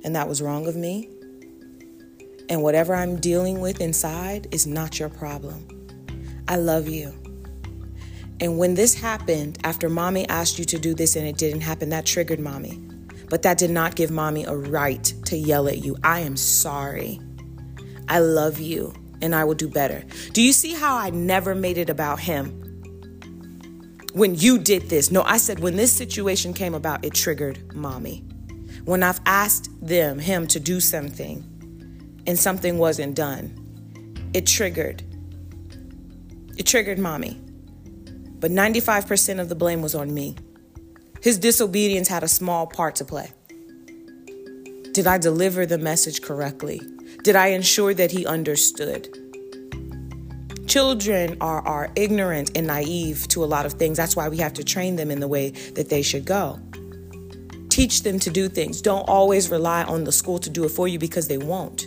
And 0.04 0.14
that 0.14 0.28
was 0.28 0.40
wrong 0.40 0.66
of 0.66 0.76
me. 0.76 1.08
And 2.48 2.62
whatever 2.62 2.94
I'm 2.94 3.16
dealing 3.16 3.60
with 3.60 3.80
inside 3.80 4.48
is 4.52 4.66
not 4.66 4.98
your 4.98 5.08
problem. 5.08 5.66
I 6.46 6.56
love 6.56 6.88
you. 6.88 7.12
And 8.40 8.56
when 8.58 8.74
this 8.74 8.94
happened, 8.94 9.58
after 9.64 9.88
mommy 9.88 10.26
asked 10.28 10.58
you 10.58 10.64
to 10.66 10.78
do 10.78 10.94
this 10.94 11.16
and 11.16 11.26
it 11.26 11.36
didn't 11.36 11.60
happen, 11.62 11.90
that 11.90 12.06
triggered 12.06 12.40
mommy. 12.40 12.80
But 13.28 13.42
that 13.42 13.58
did 13.58 13.70
not 13.70 13.94
give 13.94 14.10
mommy 14.10 14.44
a 14.44 14.54
right 14.54 15.04
to 15.26 15.36
yell 15.36 15.68
at 15.68 15.84
you. 15.84 15.96
I 16.02 16.20
am 16.20 16.36
sorry. 16.36 17.20
I 18.08 18.20
love 18.20 18.58
you 18.58 18.94
and 19.20 19.34
I 19.34 19.44
will 19.44 19.54
do 19.54 19.68
better. 19.68 20.04
Do 20.32 20.42
you 20.42 20.52
see 20.52 20.72
how 20.72 20.96
I 20.96 21.10
never 21.10 21.54
made 21.54 21.78
it 21.78 21.90
about 21.90 22.20
him? 22.20 22.64
When 24.14 24.34
you 24.34 24.58
did 24.58 24.88
this. 24.88 25.10
No, 25.10 25.22
I 25.22 25.36
said 25.36 25.60
when 25.60 25.76
this 25.76 25.92
situation 25.92 26.54
came 26.54 26.74
about, 26.74 27.04
it 27.04 27.14
triggered 27.14 27.74
mommy. 27.74 28.24
When 28.84 29.02
I've 29.02 29.20
asked 29.26 29.70
them, 29.86 30.18
him, 30.18 30.46
to 30.48 30.58
do 30.58 30.80
something 30.80 31.44
and 32.26 32.38
something 32.38 32.78
wasn't 32.78 33.14
done, 33.14 34.30
it 34.32 34.46
triggered. 34.46 35.02
It 36.56 36.66
triggered 36.66 36.98
mommy. 36.98 37.40
But 38.40 38.50
95% 38.50 39.40
of 39.40 39.48
the 39.48 39.54
blame 39.54 39.82
was 39.82 39.94
on 39.94 40.14
me. 40.14 40.36
His 41.20 41.38
disobedience 41.38 42.08
had 42.08 42.22
a 42.22 42.28
small 42.28 42.66
part 42.66 42.96
to 42.96 43.04
play. 43.04 43.32
Did 44.92 45.06
I 45.06 45.18
deliver 45.18 45.66
the 45.66 45.78
message 45.78 46.22
correctly? 46.22 46.80
Did 47.22 47.36
I 47.36 47.48
ensure 47.48 47.94
that 47.94 48.10
he 48.10 48.26
understood? 48.26 49.08
Children 50.66 51.36
are, 51.40 51.66
are 51.66 51.90
ignorant 51.96 52.52
and 52.56 52.66
naive 52.66 53.26
to 53.28 53.42
a 53.42 53.46
lot 53.46 53.64
of 53.64 53.74
things. 53.74 53.96
That's 53.96 54.16
why 54.16 54.28
we 54.28 54.36
have 54.38 54.52
to 54.54 54.64
train 54.64 54.96
them 54.96 55.10
in 55.10 55.20
the 55.20 55.28
way 55.28 55.50
that 55.76 55.88
they 55.88 56.02
should 56.02 56.24
go. 56.24 56.60
Teach 57.68 58.02
them 58.02 58.18
to 58.20 58.30
do 58.30 58.48
things. 58.48 58.82
Don't 58.82 59.08
always 59.08 59.50
rely 59.50 59.84
on 59.84 60.04
the 60.04 60.12
school 60.12 60.38
to 60.40 60.50
do 60.50 60.64
it 60.64 60.70
for 60.70 60.88
you 60.88 60.98
because 60.98 61.28
they 61.28 61.38
won't. 61.38 61.86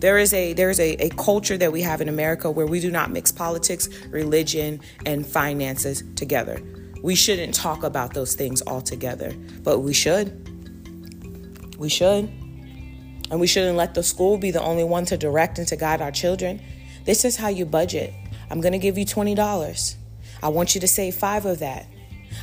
There 0.00 0.18
is 0.18 0.34
a 0.34 0.52
there 0.52 0.70
is 0.70 0.80
a, 0.80 0.96
a 1.02 1.08
culture 1.10 1.56
that 1.56 1.72
we 1.72 1.80
have 1.80 2.00
in 2.00 2.08
America 2.08 2.50
where 2.50 2.66
we 2.66 2.78
do 2.80 2.90
not 2.90 3.10
mix 3.10 3.32
politics, 3.32 3.88
religion, 4.08 4.80
and 5.06 5.26
finances 5.26 6.02
together. 6.14 6.60
We 7.04 7.14
shouldn't 7.14 7.54
talk 7.54 7.84
about 7.84 8.14
those 8.14 8.34
things 8.34 8.62
all 8.62 8.80
together, 8.80 9.34
but 9.62 9.80
we 9.80 9.92
should. 9.92 11.76
We 11.78 11.90
should. 11.90 12.24
And 13.30 13.38
we 13.38 13.46
shouldn't 13.46 13.76
let 13.76 13.92
the 13.92 14.02
school 14.02 14.38
be 14.38 14.50
the 14.50 14.62
only 14.62 14.84
one 14.84 15.04
to 15.06 15.18
direct 15.18 15.58
and 15.58 15.68
to 15.68 15.76
guide 15.76 16.00
our 16.00 16.10
children. 16.10 16.62
This 17.04 17.26
is 17.26 17.36
how 17.36 17.48
you 17.48 17.66
budget. 17.66 18.14
I'm 18.48 18.62
going 18.62 18.72
to 18.72 18.78
give 18.78 18.96
you 18.96 19.04
$20. 19.04 19.96
I 20.42 20.48
want 20.48 20.74
you 20.74 20.80
to 20.80 20.88
save 20.88 21.14
5 21.14 21.44
of 21.44 21.58
that. 21.58 21.86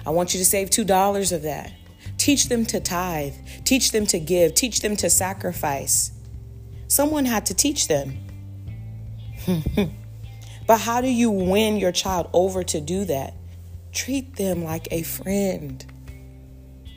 I 0.05 0.11
want 0.11 0.35
you 0.35 0.39
to 0.39 0.45
save 0.45 0.69
$2 0.69 1.31
of 1.31 1.41
that. 1.41 1.73
Teach 2.19 2.47
them 2.47 2.63
to 2.67 2.79
tithe, 2.79 3.33
teach 3.63 3.91
them 3.91 4.05
to 4.05 4.19
give, 4.19 4.53
teach 4.53 4.81
them 4.81 4.95
to 4.97 5.09
sacrifice. 5.09 6.11
Someone 6.87 7.25
had 7.25 7.47
to 7.47 7.55
teach 7.55 7.87
them. 7.87 8.13
but 10.67 10.81
how 10.81 11.01
do 11.01 11.09
you 11.09 11.31
win 11.31 11.77
your 11.77 11.91
child 11.91 12.29
over 12.31 12.63
to 12.65 12.79
do 12.79 13.05
that? 13.05 13.33
Treat 13.91 14.35
them 14.35 14.63
like 14.63 14.87
a 14.91 15.03
friend. 15.03 15.85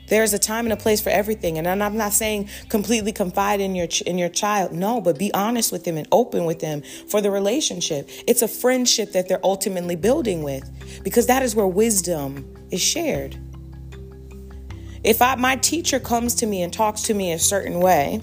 There's 0.07 0.33
a 0.33 0.39
time 0.39 0.65
and 0.67 0.73
a 0.73 0.77
place 0.77 1.01
for 1.01 1.09
everything, 1.09 1.57
and 1.57 1.67
I'm 1.67 1.97
not 1.97 2.13
saying 2.13 2.47
completely 2.69 3.11
confide 3.11 3.59
in 3.59 3.73
your 3.73 3.87
in 4.05 4.19
your 4.19 4.29
child. 4.29 4.71
No, 4.71 5.01
but 5.01 5.17
be 5.17 5.33
honest 5.33 5.71
with 5.71 5.83
them 5.83 5.97
and 5.97 6.07
open 6.11 6.45
with 6.45 6.59
them 6.59 6.83
for 7.09 7.21
the 7.21 7.31
relationship. 7.31 8.07
It's 8.27 8.43
a 8.43 8.47
friendship 8.47 9.13
that 9.13 9.27
they're 9.27 9.43
ultimately 9.43 9.95
building 9.95 10.43
with, 10.43 10.69
because 11.03 11.25
that 11.25 11.41
is 11.41 11.55
where 11.55 11.65
wisdom 11.65 12.53
is 12.69 12.81
shared. 12.81 13.35
If 15.03 15.23
I, 15.23 15.35
my 15.35 15.55
teacher 15.55 15.99
comes 15.99 16.35
to 16.35 16.45
me 16.45 16.61
and 16.61 16.71
talks 16.71 17.01
to 17.03 17.15
me 17.15 17.31
a 17.33 17.39
certain 17.39 17.79
way, 17.79 18.21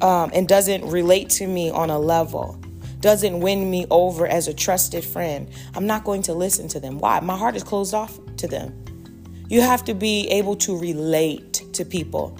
um, 0.00 0.30
and 0.34 0.48
doesn't 0.48 0.84
relate 0.84 1.30
to 1.30 1.46
me 1.46 1.70
on 1.70 1.90
a 1.90 1.98
level, 1.98 2.57
doesn't 3.00 3.40
win 3.40 3.70
me 3.70 3.86
over 3.90 4.26
as 4.26 4.48
a 4.48 4.54
trusted 4.54 5.04
friend, 5.04 5.48
I'm 5.74 5.86
not 5.86 6.04
going 6.04 6.22
to 6.22 6.34
listen 6.34 6.68
to 6.68 6.80
them. 6.80 6.98
Why? 6.98 7.20
My 7.20 7.36
heart 7.36 7.56
is 7.56 7.64
closed 7.64 7.94
off 7.94 8.18
to 8.38 8.48
them. 8.48 8.84
You 9.48 9.60
have 9.60 9.84
to 9.84 9.94
be 9.94 10.28
able 10.28 10.56
to 10.56 10.78
relate 10.78 11.62
to 11.72 11.84
people. 11.84 12.36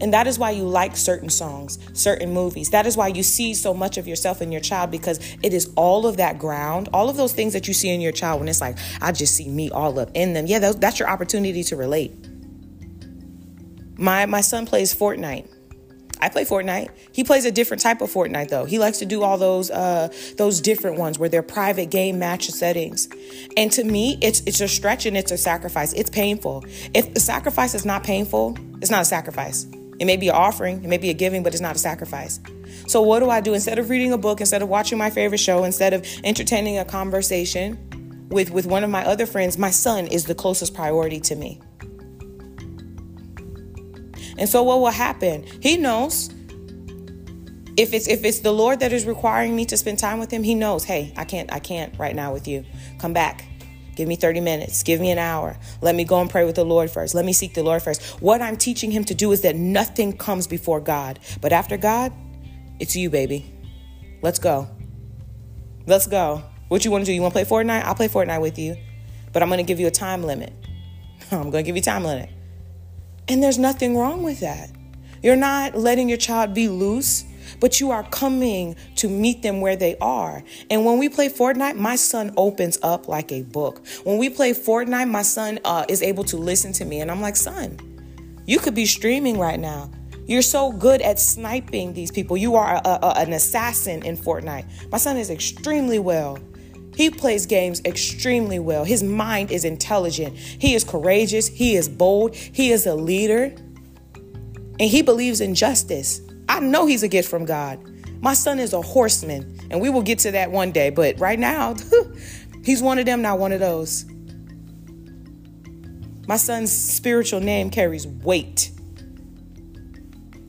And 0.00 0.12
that 0.12 0.26
is 0.26 0.38
why 0.38 0.50
you 0.50 0.64
like 0.64 0.96
certain 0.96 1.30
songs, 1.30 1.78
certain 1.94 2.32
movies. 2.32 2.70
That 2.70 2.86
is 2.86 2.96
why 2.96 3.08
you 3.08 3.22
see 3.22 3.54
so 3.54 3.72
much 3.72 3.96
of 3.96 4.06
yourself 4.06 4.42
in 4.42 4.52
your 4.52 4.60
child 4.60 4.90
because 4.90 5.18
it 5.42 5.54
is 5.54 5.72
all 5.74 6.06
of 6.06 6.18
that 6.18 6.38
ground, 6.38 6.90
all 6.92 7.08
of 7.08 7.16
those 7.16 7.32
things 7.32 7.54
that 7.54 7.66
you 7.66 7.72
see 7.72 7.88
in 7.88 8.00
your 8.00 8.12
child 8.12 8.40
when 8.40 8.48
it's 8.48 8.60
like, 8.60 8.76
I 9.00 9.12
just 9.12 9.34
see 9.34 9.48
me 9.48 9.70
all 9.70 9.98
up 9.98 10.10
in 10.14 10.34
them. 10.34 10.46
Yeah, 10.46 10.58
that's 10.58 10.98
your 10.98 11.08
opportunity 11.08 11.64
to 11.64 11.76
relate. 11.76 12.12
My 13.98 14.26
my 14.26 14.42
son 14.42 14.66
plays 14.66 14.94
Fortnite. 14.94 15.55
I 16.20 16.28
play 16.28 16.44
Fortnite. 16.44 16.90
He 17.12 17.24
plays 17.24 17.44
a 17.44 17.50
different 17.50 17.82
type 17.82 18.00
of 18.00 18.10
Fortnite 18.10 18.48
though. 18.48 18.64
He 18.64 18.78
likes 18.78 18.98
to 18.98 19.06
do 19.06 19.22
all 19.22 19.38
those 19.38 19.70
uh, 19.70 20.08
those 20.36 20.60
different 20.60 20.98
ones 20.98 21.18
where 21.18 21.28
they're 21.28 21.42
private 21.42 21.90
game 21.90 22.18
match 22.18 22.48
settings. 22.48 23.08
And 23.56 23.70
to 23.72 23.84
me, 23.84 24.18
it's 24.22 24.40
it's 24.46 24.60
a 24.60 24.68
stretch 24.68 25.06
and 25.06 25.16
it's 25.16 25.32
a 25.32 25.38
sacrifice. 25.38 25.92
It's 25.92 26.10
painful. 26.10 26.64
If 26.94 27.12
the 27.14 27.20
sacrifice 27.20 27.74
is 27.74 27.84
not 27.84 28.04
painful, 28.04 28.56
it's 28.80 28.90
not 28.90 29.02
a 29.02 29.06
sacrifice. 29.06 29.66
It 29.98 30.04
may 30.04 30.16
be 30.16 30.28
an 30.28 30.34
offering, 30.34 30.84
it 30.84 30.88
may 30.88 30.98
be 30.98 31.10
a 31.10 31.14
giving, 31.14 31.42
but 31.42 31.54
it's 31.54 31.62
not 31.62 31.76
a 31.76 31.78
sacrifice. 31.78 32.40
So 32.86 33.00
what 33.00 33.20
do 33.20 33.30
I 33.30 33.40
do 33.40 33.54
instead 33.54 33.78
of 33.78 33.88
reading 33.88 34.12
a 34.12 34.18
book, 34.18 34.40
instead 34.40 34.62
of 34.62 34.68
watching 34.68 34.98
my 34.98 35.10
favorite 35.10 35.38
show, 35.38 35.64
instead 35.64 35.94
of 35.94 36.06
entertaining 36.22 36.78
a 36.78 36.84
conversation 36.84 37.78
with 38.30 38.50
with 38.50 38.66
one 38.66 38.84
of 38.84 38.90
my 38.90 39.04
other 39.04 39.26
friends, 39.26 39.56
my 39.58 39.70
son 39.70 40.06
is 40.06 40.24
the 40.24 40.34
closest 40.34 40.74
priority 40.74 41.20
to 41.20 41.36
me. 41.36 41.60
And 44.38 44.48
so 44.48 44.62
what 44.62 44.80
will 44.80 44.90
happen? 44.90 45.44
He 45.60 45.76
knows 45.76 46.30
if 47.76 47.92
it's 47.92 48.08
if 48.08 48.24
it's 48.24 48.40
the 48.40 48.52
Lord 48.52 48.80
that 48.80 48.92
is 48.92 49.04
requiring 49.04 49.54
me 49.54 49.64
to 49.66 49.76
spend 49.76 49.98
time 49.98 50.18
with 50.18 50.30
him, 50.30 50.42
he 50.42 50.54
knows, 50.54 50.84
hey, 50.84 51.12
I 51.16 51.24
can't 51.24 51.52
I 51.52 51.58
can't 51.58 51.96
right 51.98 52.14
now 52.14 52.32
with 52.32 52.48
you. 52.48 52.64
Come 52.98 53.12
back. 53.12 53.44
Give 53.96 54.06
me 54.06 54.16
30 54.16 54.40
minutes. 54.40 54.82
Give 54.82 55.00
me 55.00 55.10
an 55.10 55.18
hour. 55.18 55.56
Let 55.80 55.94
me 55.94 56.04
go 56.04 56.20
and 56.20 56.28
pray 56.28 56.44
with 56.44 56.56
the 56.56 56.64
Lord 56.64 56.90
first. 56.90 57.14
Let 57.14 57.24
me 57.24 57.32
seek 57.32 57.54
the 57.54 57.62
Lord 57.62 57.82
first. 57.82 58.02
What 58.20 58.42
I'm 58.42 58.56
teaching 58.56 58.90
him 58.90 59.04
to 59.04 59.14
do 59.14 59.32
is 59.32 59.40
that 59.40 59.56
nothing 59.56 60.12
comes 60.14 60.46
before 60.46 60.80
God. 60.80 61.18
But 61.40 61.52
after 61.52 61.78
God, 61.78 62.12
it's 62.78 62.94
you, 62.94 63.08
baby. 63.08 63.54
Let's 64.20 64.38
go. 64.38 64.68
Let's 65.86 66.06
go. 66.06 66.42
What 66.68 66.84
you 66.84 66.90
want 66.90 67.04
to 67.04 67.06
do? 67.06 67.14
You 67.14 67.22
want 67.22 67.32
to 67.32 67.44
play 67.44 67.48
Fortnite? 67.48 67.84
I'll 67.84 67.94
play 67.94 68.08
Fortnite 68.08 68.42
with 68.42 68.58
you. 68.58 68.76
But 69.32 69.42
I'm 69.42 69.48
going 69.48 69.58
to 69.58 69.64
give 69.64 69.80
you 69.80 69.86
a 69.86 69.90
time 69.90 70.22
limit. 70.22 70.52
I'm 71.30 71.50
going 71.50 71.64
to 71.64 71.68
give 71.68 71.76
you 71.76 71.80
a 71.80 71.84
time 71.84 72.04
limit. 72.04 72.28
And 73.28 73.42
there's 73.42 73.58
nothing 73.58 73.96
wrong 73.96 74.22
with 74.22 74.40
that. 74.40 74.70
You're 75.22 75.36
not 75.36 75.76
letting 75.76 76.08
your 76.08 76.18
child 76.18 76.54
be 76.54 76.68
loose, 76.68 77.24
but 77.60 77.80
you 77.80 77.90
are 77.90 78.04
coming 78.04 78.76
to 78.96 79.08
meet 79.08 79.42
them 79.42 79.60
where 79.60 79.76
they 79.76 79.96
are. 79.98 80.42
And 80.70 80.84
when 80.84 80.98
we 80.98 81.08
play 81.08 81.28
Fortnite, 81.28 81.76
my 81.76 81.96
son 81.96 82.32
opens 82.36 82.78
up 82.82 83.08
like 83.08 83.32
a 83.32 83.42
book. 83.42 83.84
When 84.04 84.18
we 84.18 84.30
play 84.30 84.52
Fortnite, 84.52 85.10
my 85.10 85.22
son 85.22 85.58
uh, 85.64 85.84
is 85.88 86.02
able 86.02 86.24
to 86.24 86.36
listen 86.36 86.72
to 86.74 86.84
me. 86.84 87.00
And 87.00 87.10
I'm 87.10 87.20
like, 87.20 87.36
son, 87.36 87.78
you 88.46 88.58
could 88.58 88.74
be 88.74 88.86
streaming 88.86 89.38
right 89.38 89.58
now. 89.58 89.90
You're 90.26 90.42
so 90.42 90.72
good 90.72 91.02
at 91.02 91.18
sniping 91.18 91.94
these 91.94 92.10
people. 92.10 92.36
You 92.36 92.56
are 92.56 92.80
a, 92.84 92.98
a, 93.02 93.14
an 93.18 93.32
assassin 93.32 94.04
in 94.04 94.16
Fortnite. 94.16 94.90
My 94.90 94.98
son 94.98 95.16
is 95.16 95.30
extremely 95.30 95.98
well 95.98 96.38
he 96.96 97.10
plays 97.10 97.44
games 97.44 97.82
extremely 97.84 98.58
well. 98.58 98.84
His 98.84 99.02
mind 99.02 99.50
is 99.50 99.66
intelligent. 99.66 100.34
He 100.34 100.74
is 100.74 100.82
courageous. 100.82 101.46
He 101.46 101.76
is 101.76 101.90
bold. 101.90 102.34
He 102.34 102.72
is 102.72 102.86
a 102.86 102.94
leader. 102.94 103.54
And 104.80 104.80
he 104.80 105.02
believes 105.02 105.42
in 105.42 105.54
justice. 105.54 106.22
I 106.48 106.60
know 106.60 106.86
he's 106.86 107.02
a 107.02 107.08
gift 107.08 107.28
from 107.28 107.44
God. 107.44 107.78
My 108.22 108.32
son 108.32 108.58
is 108.58 108.72
a 108.72 108.80
horseman, 108.80 109.58
and 109.70 109.78
we 109.82 109.90
will 109.90 110.00
get 110.00 110.20
to 110.20 110.30
that 110.30 110.50
one 110.50 110.72
day. 110.72 110.88
But 110.88 111.20
right 111.20 111.38
now, 111.38 111.76
he's 112.64 112.80
one 112.80 112.98
of 112.98 113.04
them, 113.04 113.20
not 113.20 113.38
one 113.38 113.52
of 113.52 113.60
those. 113.60 114.06
My 116.26 116.38
son's 116.38 116.72
spiritual 116.72 117.40
name 117.40 117.68
carries 117.68 118.06
weight. 118.06 118.70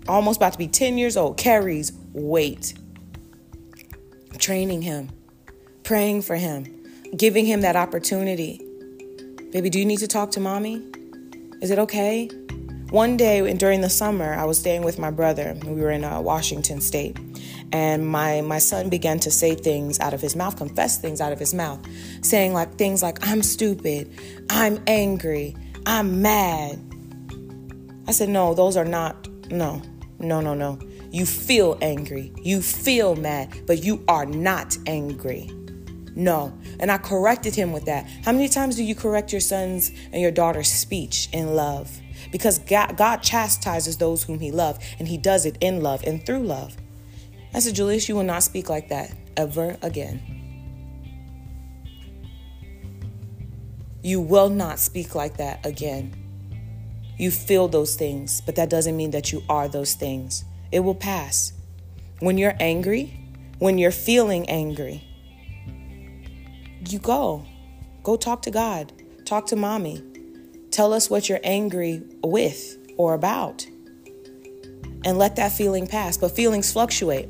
Almost 0.07 0.37
about 0.37 0.53
to 0.53 0.57
be 0.57 0.69
10 0.69 0.97
years 0.97 1.17
old, 1.17 1.35
carries 1.35 1.91
weight. 2.13 2.73
Training 4.39 4.81
him 4.81 5.09
praying 5.87 6.21
for 6.21 6.35
him, 6.35 6.65
giving 7.15 7.45
him 7.45 7.61
that 7.61 7.77
opportunity. 7.77 8.61
Baby, 9.53 9.69
do 9.69 9.79
you 9.79 9.85
need 9.85 9.99
to 9.99 10.07
talk 10.07 10.31
to 10.31 10.39
mommy? 10.41 10.85
Is 11.61 11.71
it 11.71 11.79
okay? 11.79 12.27
One 12.89 13.15
day 13.15 13.53
during 13.53 13.79
the 13.79 13.89
summer, 13.89 14.33
I 14.33 14.43
was 14.43 14.59
staying 14.59 14.81
with 14.83 14.99
my 14.99 15.11
brother. 15.11 15.57
We 15.63 15.79
were 15.79 15.91
in 15.91 16.03
uh, 16.03 16.19
Washington 16.19 16.81
State. 16.81 17.17
And 17.71 18.05
my, 18.05 18.41
my 18.41 18.59
son 18.59 18.89
began 18.89 19.17
to 19.19 19.31
say 19.31 19.55
things 19.55 19.97
out 20.01 20.13
of 20.13 20.19
his 20.19 20.35
mouth, 20.35 20.57
confess 20.57 20.97
things 20.97 21.21
out 21.21 21.31
of 21.31 21.39
his 21.39 21.53
mouth, 21.53 21.79
saying 22.21 22.51
like 22.51 22.75
things 22.75 23.01
like, 23.01 23.25
I'm 23.25 23.41
stupid, 23.41 24.11
I'm 24.49 24.83
angry, 24.87 25.55
I'm 25.85 26.21
mad. 26.21 26.81
I 28.09 28.11
said, 28.11 28.27
No, 28.27 28.53
those 28.53 28.75
are 28.75 28.85
not, 28.85 29.29
no, 29.49 29.81
no, 30.19 30.41
no, 30.41 30.53
no. 30.53 30.79
You 31.11 31.25
feel 31.25 31.77
angry, 31.81 32.33
you 32.41 32.61
feel 32.61 33.15
mad, 33.15 33.53
but 33.65 33.85
you 33.85 34.03
are 34.09 34.25
not 34.25 34.77
angry. 34.85 35.49
No. 36.17 36.51
And 36.79 36.91
I 36.91 36.97
corrected 36.97 37.53
him 37.53 37.71
with 37.71 37.85
that. 37.85 38.09
How 38.25 38.31
many 38.31 38.49
times 38.49 38.75
do 38.75 38.83
you 38.83 38.95
correct 38.95 39.31
your 39.31 39.39
son's 39.39 39.91
and 40.11 40.19
your 40.19 40.31
daughter's 40.31 40.67
speech 40.67 41.29
in 41.31 41.55
love? 41.55 41.95
Because 42.31 42.57
God, 42.57 42.97
God 42.97 43.17
chastises 43.17 43.97
those 43.97 44.23
whom 44.23 44.39
he 44.39 44.51
loves, 44.51 44.79
and 44.97 45.07
he 45.07 45.19
does 45.19 45.45
it 45.45 45.59
in 45.61 45.83
love 45.83 46.03
and 46.05 46.25
through 46.25 46.39
love. 46.39 46.75
I 47.53 47.59
said, 47.59 47.75
Julius, 47.75 48.09
you 48.09 48.15
will 48.15 48.23
not 48.23 48.41
speak 48.41 48.67
like 48.67 48.89
that 48.89 49.13
ever 49.37 49.77
again. 49.83 50.19
You 54.01 54.19
will 54.19 54.49
not 54.49 54.79
speak 54.79 55.13
like 55.13 55.37
that 55.37 55.63
again. 55.63 56.15
You 57.19 57.29
feel 57.29 57.67
those 57.67 57.95
things, 57.95 58.41
but 58.41 58.55
that 58.55 58.71
doesn't 58.71 58.97
mean 58.97 59.11
that 59.11 59.31
you 59.31 59.43
are 59.49 59.67
those 59.67 59.93
things. 59.93 60.45
It 60.71 60.79
will 60.79 60.95
pass. 60.95 61.53
When 62.21 62.39
you're 62.39 62.55
angry, 62.59 63.19
when 63.59 63.77
you're 63.77 63.91
feeling 63.91 64.49
angry, 64.49 65.06
you 66.91 66.99
go. 66.99 67.45
Go 68.03 68.15
talk 68.15 68.41
to 68.43 68.51
God. 68.51 68.93
Talk 69.25 69.47
to 69.47 69.55
mommy. 69.55 70.03
Tell 70.71 70.93
us 70.93 71.09
what 71.09 71.27
you're 71.27 71.39
angry 71.43 72.01
with 72.23 72.77
or 72.97 73.13
about. 73.13 73.65
And 75.05 75.17
let 75.17 75.35
that 75.37 75.51
feeling 75.51 75.87
pass. 75.87 76.17
But 76.17 76.35
feelings 76.35 76.71
fluctuate. 76.71 77.29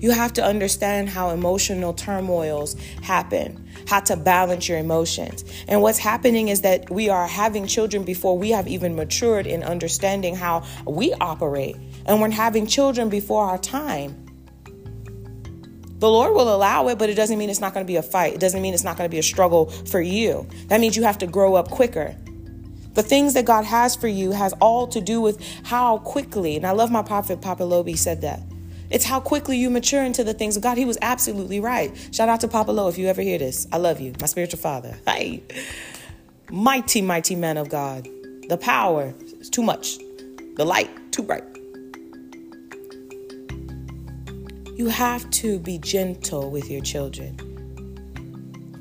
You 0.00 0.12
have 0.12 0.32
to 0.34 0.44
understand 0.44 1.08
how 1.08 1.30
emotional 1.30 1.92
turmoils 1.92 2.76
happen, 3.02 3.68
how 3.88 4.00
to 4.00 4.16
balance 4.16 4.68
your 4.68 4.78
emotions. 4.78 5.44
And 5.66 5.82
what's 5.82 5.98
happening 5.98 6.48
is 6.48 6.60
that 6.60 6.88
we 6.88 7.08
are 7.08 7.26
having 7.26 7.66
children 7.66 8.04
before 8.04 8.38
we 8.38 8.50
have 8.50 8.68
even 8.68 8.94
matured 8.94 9.46
in 9.46 9.64
understanding 9.64 10.36
how 10.36 10.64
we 10.86 11.12
operate. 11.14 11.76
And 12.06 12.20
we're 12.20 12.30
having 12.30 12.66
children 12.66 13.08
before 13.08 13.44
our 13.44 13.58
time. 13.58 14.27
The 15.98 16.08
Lord 16.08 16.32
will 16.34 16.54
allow 16.54 16.88
it, 16.88 16.98
but 16.98 17.10
it 17.10 17.14
doesn't 17.14 17.38
mean 17.38 17.50
it's 17.50 17.60
not 17.60 17.74
going 17.74 17.84
to 17.84 17.90
be 17.90 17.96
a 17.96 18.02
fight. 18.02 18.34
It 18.34 18.40
doesn't 18.40 18.62
mean 18.62 18.72
it's 18.72 18.84
not 18.84 18.96
going 18.96 19.08
to 19.08 19.12
be 19.12 19.18
a 19.18 19.22
struggle 19.22 19.66
for 19.66 20.00
you. 20.00 20.46
That 20.68 20.80
means 20.80 20.96
you 20.96 21.02
have 21.02 21.18
to 21.18 21.26
grow 21.26 21.54
up 21.54 21.70
quicker. 21.70 22.14
The 22.94 23.02
things 23.02 23.34
that 23.34 23.44
God 23.44 23.64
has 23.64 23.96
for 23.96 24.08
you 24.08 24.32
has 24.32 24.52
all 24.54 24.86
to 24.88 25.00
do 25.00 25.20
with 25.20 25.40
how 25.64 25.98
quickly, 25.98 26.56
and 26.56 26.66
I 26.66 26.70
love 26.72 26.90
my 26.90 27.02
prophet 27.02 27.40
Papa 27.40 27.64
Lobe 27.64 27.96
said 27.96 28.20
that. 28.22 28.40
It's 28.90 29.04
how 29.04 29.20
quickly 29.20 29.58
you 29.58 29.70
mature 29.70 30.02
into 30.02 30.24
the 30.24 30.32
things 30.32 30.56
of 30.56 30.62
God. 30.62 30.78
He 30.78 30.84
was 30.84 30.98
absolutely 31.02 31.60
right. 31.60 31.94
Shout 32.12 32.28
out 32.28 32.40
to 32.40 32.48
Papa 32.48 32.70
Lo 32.70 32.88
if 32.88 32.96
you 32.96 33.06
ever 33.06 33.20
hear 33.20 33.38
this. 33.38 33.66
I 33.70 33.76
love 33.76 34.00
you, 34.00 34.14
my 34.20 34.26
spiritual 34.26 34.60
father. 34.60 34.98
Hi. 35.06 35.42
Mighty, 36.50 37.02
mighty 37.02 37.34
man 37.34 37.56
of 37.58 37.68
God. 37.68 38.08
The 38.48 38.56
power 38.56 39.14
is 39.40 39.50
too 39.50 39.62
much. 39.62 39.98
The 40.56 40.64
light, 40.64 41.12
too 41.12 41.22
bright. 41.22 41.57
You 44.78 44.86
have 44.86 45.28
to 45.30 45.58
be 45.58 45.76
gentle 45.78 46.52
with 46.52 46.70
your 46.70 46.80
children. 46.80 47.36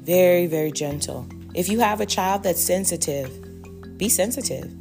Very, 0.04 0.46
very 0.46 0.72
gentle. 0.72 1.27
If 1.56 1.70
you 1.70 1.80
have 1.80 2.01
a 2.01 2.06
child 2.06 2.44
that's 2.44 2.62
sensitive, 2.62 3.98
be 3.98 4.08
sensitive. 4.08 4.72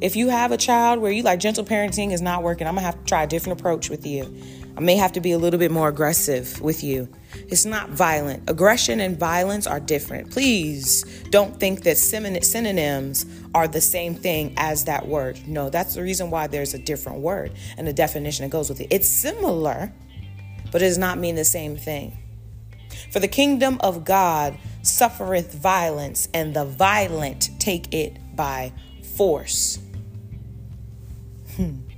If 0.00 0.14
you 0.14 0.28
have 0.28 0.52
a 0.52 0.56
child 0.56 1.00
where 1.00 1.10
you 1.10 1.24
like 1.24 1.40
gentle 1.40 1.64
parenting 1.64 2.12
is 2.12 2.22
not 2.22 2.44
working, 2.44 2.68
I'm 2.68 2.74
gonna 2.76 2.86
have 2.86 3.00
to 3.00 3.04
try 3.04 3.24
a 3.24 3.26
different 3.26 3.58
approach 3.58 3.90
with 3.90 4.06
you. 4.06 4.32
I 4.76 4.80
may 4.80 4.94
have 4.94 5.10
to 5.14 5.20
be 5.20 5.32
a 5.32 5.38
little 5.38 5.58
bit 5.58 5.72
more 5.72 5.88
aggressive 5.88 6.60
with 6.60 6.84
you. 6.84 7.08
It's 7.48 7.64
not 7.64 7.90
violent. 7.90 8.48
Aggression 8.48 9.00
and 9.00 9.18
violence 9.18 9.66
are 9.66 9.80
different. 9.80 10.30
Please 10.30 11.02
don't 11.30 11.58
think 11.58 11.82
that 11.82 11.98
synonyms 11.98 13.26
are 13.56 13.66
the 13.66 13.80
same 13.80 14.14
thing 14.14 14.54
as 14.56 14.84
that 14.84 15.08
word. 15.08 15.40
No, 15.48 15.68
that's 15.68 15.96
the 15.96 16.02
reason 16.02 16.30
why 16.30 16.46
there's 16.46 16.74
a 16.74 16.78
different 16.78 17.18
word 17.18 17.50
and 17.76 17.88
a 17.88 17.92
definition 17.92 18.44
that 18.44 18.50
goes 18.50 18.68
with 18.68 18.80
it. 18.80 18.86
It's 18.90 19.08
similar, 19.08 19.92
but 20.70 20.82
it 20.82 20.86
does 20.86 20.98
not 20.98 21.18
mean 21.18 21.34
the 21.34 21.44
same 21.44 21.76
thing. 21.76 22.16
For 23.10 23.20
the 23.20 23.28
kingdom 23.28 23.78
of 23.80 24.04
God 24.04 24.58
suffereth 24.82 25.52
violence, 25.52 26.28
and 26.32 26.54
the 26.54 26.64
violent 26.64 27.50
take 27.58 27.92
it 27.92 28.16
by 28.36 28.72
force. 29.16 29.78
Hmm. 31.56 31.89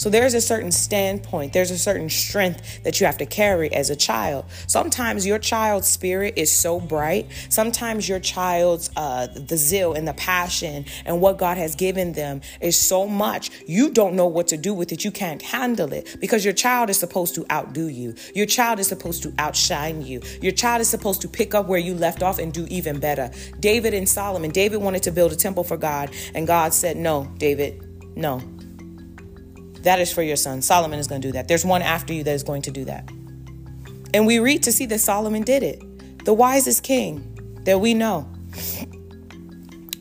So 0.00 0.08
there's 0.08 0.32
a 0.32 0.40
certain 0.40 0.72
standpoint, 0.72 1.52
there's 1.52 1.70
a 1.70 1.76
certain 1.76 2.08
strength 2.08 2.82
that 2.84 2.98
you 3.00 3.04
have 3.04 3.18
to 3.18 3.26
carry 3.26 3.70
as 3.70 3.90
a 3.90 3.96
child. 3.96 4.46
Sometimes 4.66 5.26
your 5.26 5.38
child's 5.38 5.88
spirit 5.88 6.32
is 6.38 6.50
so 6.50 6.80
bright. 6.80 7.26
Sometimes 7.50 8.08
your 8.08 8.18
child's 8.18 8.88
uh, 8.96 9.26
the 9.26 9.58
zeal 9.58 9.92
and 9.92 10.08
the 10.08 10.14
passion 10.14 10.86
and 11.04 11.20
what 11.20 11.36
God 11.36 11.58
has 11.58 11.74
given 11.74 12.14
them 12.14 12.40
is 12.62 12.80
so 12.80 13.06
much 13.06 13.50
you 13.66 13.90
don't 13.90 14.14
know 14.14 14.26
what 14.26 14.48
to 14.48 14.56
do 14.56 14.72
with 14.72 14.90
it. 14.90 15.04
You 15.04 15.10
can't 15.10 15.42
handle 15.42 15.92
it 15.92 16.16
because 16.18 16.46
your 16.46 16.54
child 16.54 16.88
is 16.88 16.98
supposed 16.98 17.34
to 17.34 17.44
outdo 17.52 17.88
you. 17.88 18.14
Your 18.34 18.46
child 18.46 18.78
is 18.78 18.86
supposed 18.86 19.22
to 19.24 19.34
outshine 19.38 20.00
you. 20.00 20.22
Your 20.40 20.52
child 20.52 20.80
is 20.80 20.88
supposed 20.88 21.20
to 21.20 21.28
pick 21.28 21.54
up 21.54 21.66
where 21.66 21.78
you 21.78 21.92
left 21.92 22.22
off 22.22 22.38
and 22.38 22.54
do 22.54 22.66
even 22.70 23.00
better. 23.00 23.30
David 23.60 23.92
and 23.92 24.08
Solomon, 24.08 24.50
David 24.50 24.78
wanted 24.78 25.02
to 25.02 25.10
build 25.10 25.30
a 25.30 25.36
temple 25.36 25.62
for 25.62 25.76
God, 25.76 26.10
and 26.34 26.46
God 26.46 26.72
said, 26.72 26.96
"No, 26.96 27.30
David, 27.36 27.84
no." 28.16 28.40
That 29.82 30.00
is 30.00 30.12
for 30.12 30.22
your 30.22 30.36
son. 30.36 30.62
Solomon 30.62 30.98
is 30.98 31.06
going 31.06 31.22
to 31.22 31.28
do 31.28 31.32
that. 31.32 31.48
There's 31.48 31.64
one 31.64 31.82
after 31.82 32.12
you 32.12 32.22
that 32.24 32.34
is 32.34 32.42
going 32.42 32.62
to 32.62 32.70
do 32.70 32.84
that. 32.84 33.08
And 34.12 34.26
we 34.26 34.38
read 34.38 34.62
to 34.64 34.72
see 34.72 34.86
that 34.86 34.98
Solomon 34.98 35.42
did 35.42 35.62
it. 35.62 36.24
The 36.24 36.34
wisest 36.34 36.82
king 36.82 37.60
that 37.64 37.80
we 37.80 37.94
know. 37.94 38.30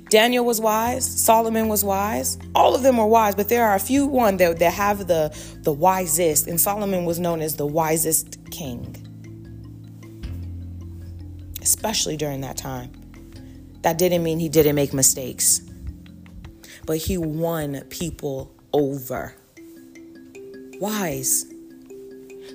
Daniel 0.09 0.43
was 0.43 0.59
wise, 0.59 1.05
Solomon 1.05 1.67
was 1.67 1.85
wise. 1.85 2.39
All 2.55 2.73
of 2.73 2.81
them 2.81 2.97
were 2.97 3.05
wise, 3.05 3.35
but 3.35 3.47
there 3.47 3.67
are 3.67 3.75
a 3.75 3.79
few 3.79 4.07
one 4.07 4.37
that, 4.37 4.57
that 4.57 4.73
have 4.73 5.07
the, 5.07 5.35
the 5.61 5.71
wisest, 5.71 6.47
and 6.47 6.59
Solomon 6.59 7.05
was 7.05 7.19
known 7.19 7.41
as 7.41 7.57
the 7.57 7.67
wisest 7.67 8.39
king. 8.49 8.95
Especially 11.61 12.17
during 12.17 12.41
that 12.41 12.57
time. 12.57 12.91
That 13.83 13.99
didn't 13.99 14.23
mean 14.23 14.39
he 14.39 14.49
didn't 14.49 14.75
make 14.75 14.93
mistakes, 14.93 15.61
but 16.85 16.97
he 16.97 17.17
won 17.17 17.81
people 17.89 18.51
over 18.73 19.35
wise. 20.79 21.45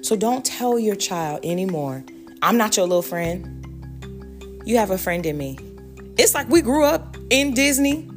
So 0.03 0.17
don't 0.17 0.45
tell 0.45 0.79
your 0.79 0.97
child 0.97 1.41
anymore, 1.45 2.05
I'm 2.43 2.57
not 2.57 2.77
your 2.77 2.87
little 2.87 3.03
friend. 3.03 3.51
You 4.67 4.79
have 4.79 4.91
a 4.91 4.99
friend 4.99 5.25
in 5.25 5.37
me. 5.39 5.59
It's 6.19 6.35
like 6.35 6.49
we 6.49 6.63
grew 6.63 6.85
up 6.85 7.17
in 7.31 7.55
Disney. 7.55 8.11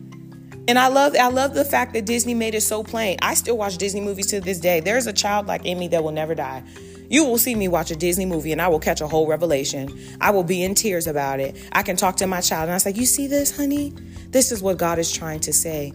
And 0.69 0.77
I 0.77 0.87
love 0.87 1.15
I 1.17 1.29
love 1.29 1.53
the 1.53 1.63
fact 1.63 1.93
that 1.93 2.05
Disney 2.05 2.33
made 2.33 2.53
it 2.53 2.61
so 2.61 2.83
plain. 2.83 3.17
I 3.21 3.35
still 3.35 3.57
watch 3.57 3.77
Disney 3.77 4.01
movies 4.01 4.27
to 4.27 4.41
this 4.41 4.59
day. 4.59 4.81
There's 4.81 5.07
a 5.07 5.13
child 5.13 5.47
like 5.47 5.65
in 5.65 5.79
me 5.79 5.87
that 5.89 6.03
will 6.03 6.11
never 6.11 6.35
die. 6.35 6.63
You 7.09 7.23
will 7.23 7.37
see 7.37 7.55
me 7.55 7.69
watch 7.69 7.89
a 7.89 7.95
Disney 7.95 8.25
movie 8.25 8.51
and 8.51 8.61
I 8.61 8.67
will 8.67 8.79
catch 8.79 8.99
a 8.99 9.07
whole 9.07 9.27
revelation. 9.27 9.97
I 10.19 10.31
will 10.31 10.43
be 10.43 10.63
in 10.63 10.75
tears 10.75 11.07
about 11.07 11.39
it. 11.39 11.55
I 11.71 11.83
can 11.83 11.95
talk 11.95 12.17
to 12.17 12.27
my 12.27 12.41
child 12.41 12.63
and 12.63 12.71
I 12.71 12.75
was 12.75 12.85
like, 12.85 12.97
You 12.97 13.05
see 13.05 13.27
this, 13.27 13.55
honey? 13.55 13.93
This 14.29 14.51
is 14.51 14.61
what 14.61 14.77
God 14.77 14.99
is 14.99 15.11
trying 15.11 15.39
to 15.41 15.53
say. 15.53 15.93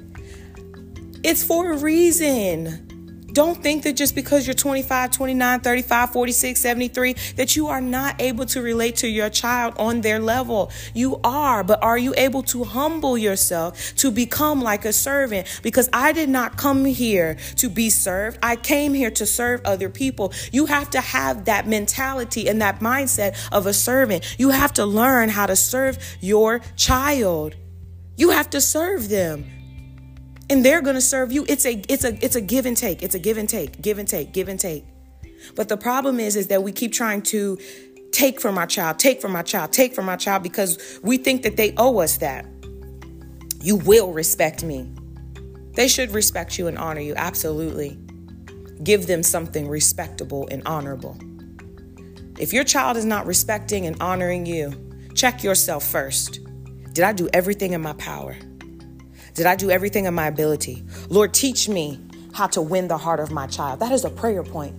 It's 1.22 1.44
for 1.44 1.72
a 1.72 1.76
reason. 1.76 2.91
Don't 3.32 3.62
think 3.62 3.84
that 3.84 3.96
just 3.96 4.14
because 4.14 4.46
you're 4.46 4.54
25, 4.54 5.10
29, 5.10 5.60
35, 5.60 6.12
46, 6.12 6.60
73, 6.60 7.12
that 7.36 7.56
you 7.56 7.68
are 7.68 7.80
not 7.80 8.20
able 8.20 8.44
to 8.46 8.60
relate 8.60 8.96
to 8.96 9.08
your 9.08 9.30
child 9.30 9.74
on 9.78 10.02
their 10.02 10.20
level. 10.20 10.70
You 10.92 11.18
are, 11.24 11.64
but 11.64 11.82
are 11.82 11.96
you 11.96 12.12
able 12.16 12.42
to 12.44 12.64
humble 12.64 13.16
yourself 13.16 13.94
to 13.96 14.10
become 14.10 14.60
like 14.60 14.84
a 14.84 14.92
servant? 14.92 15.60
Because 15.62 15.88
I 15.92 16.12
did 16.12 16.28
not 16.28 16.58
come 16.58 16.84
here 16.84 17.36
to 17.56 17.70
be 17.70 17.88
served. 17.88 18.38
I 18.42 18.56
came 18.56 18.92
here 18.92 19.10
to 19.12 19.24
serve 19.24 19.62
other 19.64 19.88
people. 19.88 20.32
You 20.52 20.66
have 20.66 20.90
to 20.90 21.00
have 21.00 21.46
that 21.46 21.66
mentality 21.66 22.48
and 22.48 22.60
that 22.60 22.80
mindset 22.80 23.36
of 23.50 23.66
a 23.66 23.72
servant. 23.72 24.36
You 24.38 24.50
have 24.50 24.74
to 24.74 24.84
learn 24.84 25.30
how 25.30 25.46
to 25.46 25.56
serve 25.56 25.98
your 26.20 26.60
child. 26.76 27.54
You 28.16 28.30
have 28.30 28.50
to 28.50 28.60
serve 28.60 29.08
them 29.08 29.61
and 30.50 30.64
they're 30.64 30.80
going 30.80 30.94
to 30.94 31.00
serve 31.00 31.32
you. 31.32 31.44
It's 31.48 31.64
a 31.66 31.82
it's 31.88 32.04
a 32.04 32.24
it's 32.24 32.36
a 32.36 32.40
give 32.40 32.66
and 32.66 32.76
take. 32.76 33.02
It's 33.02 33.14
a 33.14 33.18
give 33.18 33.38
and 33.38 33.48
take, 33.48 33.80
give 33.80 33.98
and 33.98 34.08
take, 34.08 34.32
give 34.32 34.48
and 34.48 34.58
take. 34.58 34.84
But 35.54 35.68
the 35.68 35.76
problem 35.76 36.20
is 36.20 36.36
is 36.36 36.48
that 36.48 36.62
we 36.62 36.72
keep 36.72 36.92
trying 36.92 37.22
to 37.22 37.58
take 38.12 38.40
from 38.40 38.58
our 38.58 38.66
child, 38.66 38.98
take 38.98 39.20
from 39.20 39.34
our 39.34 39.42
child, 39.42 39.72
take 39.72 39.94
from 39.94 40.08
our 40.08 40.16
child 40.16 40.42
because 40.42 41.00
we 41.02 41.16
think 41.16 41.42
that 41.42 41.56
they 41.56 41.74
owe 41.76 41.98
us 41.98 42.18
that. 42.18 42.46
You 43.60 43.76
will 43.76 44.12
respect 44.12 44.64
me. 44.64 44.90
They 45.74 45.88
should 45.88 46.10
respect 46.10 46.58
you 46.58 46.66
and 46.66 46.76
honor 46.76 47.00
you 47.00 47.14
absolutely. 47.16 47.98
Give 48.82 49.06
them 49.06 49.22
something 49.22 49.68
respectable 49.68 50.48
and 50.50 50.62
honorable. 50.66 51.16
If 52.38 52.52
your 52.52 52.64
child 52.64 52.96
is 52.96 53.04
not 53.04 53.26
respecting 53.26 53.86
and 53.86 54.00
honoring 54.02 54.46
you, 54.46 54.72
check 55.14 55.42
yourself 55.42 55.84
first. 55.84 56.40
Did 56.92 57.04
I 57.04 57.12
do 57.12 57.28
everything 57.32 57.72
in 57.72 57.80
my 57.80 57.92
power? 57.94 58.36
Did 59.34 59.46
I 59.46 59.56
do 59.56 59.70
everything 59.70 60.04
in 60.04 60.14
my 60.14 60.26
ability? 60.26 60.84
Lord, 61.08 61.32
teach 61.32 61.68
me 61.68 61.98
how 62.34 62.46
to 62.48 62.60
win 62.60 62.88
the 62.88 62.98
heart 62.98 63.20
of 63.20 63.30
my 63.30 63.46
child. 63.46 63.80
That 63.80 63.92
is 63.92 64.04
a 64.04 64.10
prayer 64.10 64.42
point. 64.42 64.74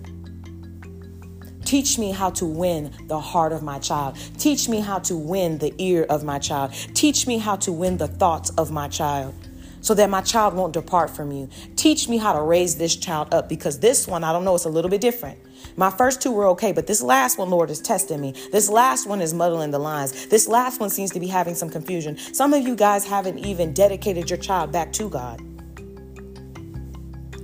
Teach 1.64 1.98
me 1.98 2.12
how 2.12 2.30
to 2.30 2.44
win 2.44 2.92
the 3.08 3.20
heart 3.20 3.52
of 3.52 3.62
my 3.62 3.78
child. 3.78 4.16
Teach 4.38 4.68
me 4.68 4.80
how 4.80 4.98
to 5.00 5.16
win 5.16 5.58
the 5.58 5.74
ear 5.78 6.04
of 6.08 6.22
my 6.22 6.38
child. 6.38 6.72
Teach 6.94 7.26
me 7.26 7.38
how 7.38 7.56
to 7.56 7.72
win 7.72 7.96
the 7.96 8.06
thoughts 8.06 8.50
of 8.50 8.70
my 8.70 8.86
child 8.88 9.34
so 9.80 9.94
that 9.94 10.08
my 10.08 10.20
child 10.20 10.54
won't 10.54 10.72
depart 10.72 11.10
from 11.10 11.32
you. 11.32 11.48
Teach 11.76 12.08
me 12.08 12.18
how 12.18 12.32
to 12.32 12.40
raise 12.40 12.76
this 12.76 12.94
child 12.96 13.32
up 13.34 13.48
because 13.48 13.80
this 13.80 14.06
one, 14.06 14.24
I 14.24 14.32
don't 14.32 14.44
know, 14.44 14.54
it's 14.54 14.64
a 14.64 14.70
little 14.70 14.90
bit 14.90 15.00
different. 15.00 15.38
My 15.76 15.90
first 15.90 16.22
two 16.22 16.30
were 16.30 16.46
okay, 16.48 16.72
but 16.72 16.86
this 16.86 17.02
last 17.02 17.36
one, 17.38 17.50
Lord, 17.50 17.70
is 17.70 17.80
testing 17.80 18.20
me. 18.20 18.34
This 18.52 18.68
last 18.68 19.06
one 19.06 19.20
is 19.20 19.34
muddling 19.34 19.72
the 19.72 19.78
lines. 19.78 20.26
This 20.26 20.46
last 20.46 20.80
one 20.80 20.90
seems 20.90 21.10
to 21.12 21.20
be 21.20 21.26
having 21.26 21.54
some 21.54 21.68
confusion. 21.68 22.16
Some 22.16 22.54
of 22.54 22.66
you 22.66 22.76
guys 22.76 23.04
haven't 23.04 23.38
even 23.38 23.72
dedicated 23.72 24.30
your 24.30 24.38
child 24.38 24.70
back 24.70 24.92
to 24.94 25.08
God. 25.08 25.40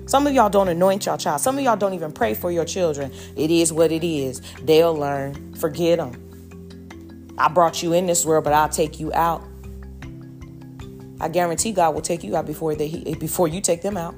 Some 0.06 0.26
of 0.26 0.32
y'all 0.32 0.50
don't 0.50 0.68
anoint 0.68 1.06
your 1.06 1.16
child. 1.16 1.40
Some 1.40 1.56
of 1.58 1.64
y'all 1.64 1.76
don't 1.76 1.94
even 1.94 2.12
pray 2.12 2.34
for 2.34 2.50
your 2.50 2.64
children. 2.64 3.12
It 3.36 3.50
is 3.50 3.72
what 3.72 3.92
it 3.92 4.04
is. 4.04 4.40
They'll 4.62 4.94
learn. 4.94 5.54
Forget 5.54 5.98
them. 5.98 7.36
I 7.38 7.48
brought 7.48 7.82
you 7.82 7.92
in 7.92 8.06
this 8.06 8.26
world, 8.26 8.44
but 8.44 8.52
I'll 8.52 8.68
take 8.68 8.98
you 9.00 9.12
out. 9.14 9.42
I 11.20 11.28
guarantee 11.28 11.72
God 11.72 11.94
will 11.94 12.02
take 12.02 12.24
you 12.24 12.36
out 12.36 12.46
before 12.46 12.74
they 12.74 13.14
before 13.20 13.46
you 13.46 13.60
take 13.60 13.82
them 13.82 13.96
out. 13.96 14.14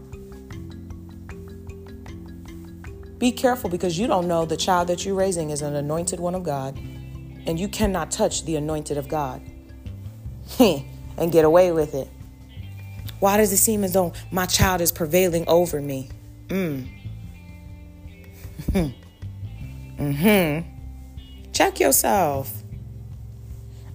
Be 3.23 3.31
careful 3.31 3.71
because 3.71 3.97
you 3.97 4.09
don't 4.09 4.27
know 4.27 4.45
the 4.45 4.57
child 4.57 4.89
that 4.89 5.07
you're 5.07 5.15
raising 5.15 5.51
is 5.51 5.63
an 5.63 5.77
anointed 5.77 6.19
one 6.19 6.35
of 6.35 6.43
God, 6.43 6.77
and 6.77 7.57
you 7.57 7.69
cannot 7.69 8.11
touch 8.11 8.45
the 8.45 8.57
anointed 8.57 8.99
of 8.99 9.07
God 9.07 9.41
and 10.59 11.31
get 11.31 11.45
away 11.45 11.71
with 11.71 11.95
it. 11.95 12.09
Why 13.21 13.37
does 13.37 13.53
it 13.53 13.59
seem 13.59 13.85
as 13.85 13.93
though 13.93 14.13
my 14.33 14.47
child 14.47 14.81
is 14.81 14.91
prevailing 14.91 15.45
over 15.47 15.81
me? 15.81 16.11
Mm. 16.49 16.89
Mm-hmm. 19.99 21.53
Check 21.53 21.79
yourself. 21.79 22.53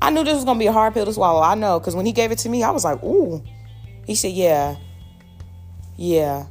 I 0.02 0.10
knew 0.10 0.24
this 0.24 0.36
was 0.36 0.46
gonna 0.46 0.58
be 0.58 0.68
a 0.68 0.72
hard 0.72 0.94
pill 0.94 1.04
to 1.04 1.12
swallow. 1.12 1.42
I 1.42 1.56
know, 1.56 1.82
because 1.82 1.98
when 1.98 2.06
he 2.06 2.14
gave 2.14 2.32
it 2.32 2.38
to 2.40 2.50
me, 2.50 2.64
I 2.64 2.72
was 2.72 2.86
like, 2.86 3.04
ooh. 3.04 3.44
He 4.06 4.16
said, 4.16 4.32
yeah. 4.32 4.78
Yeah. 5.98 6.46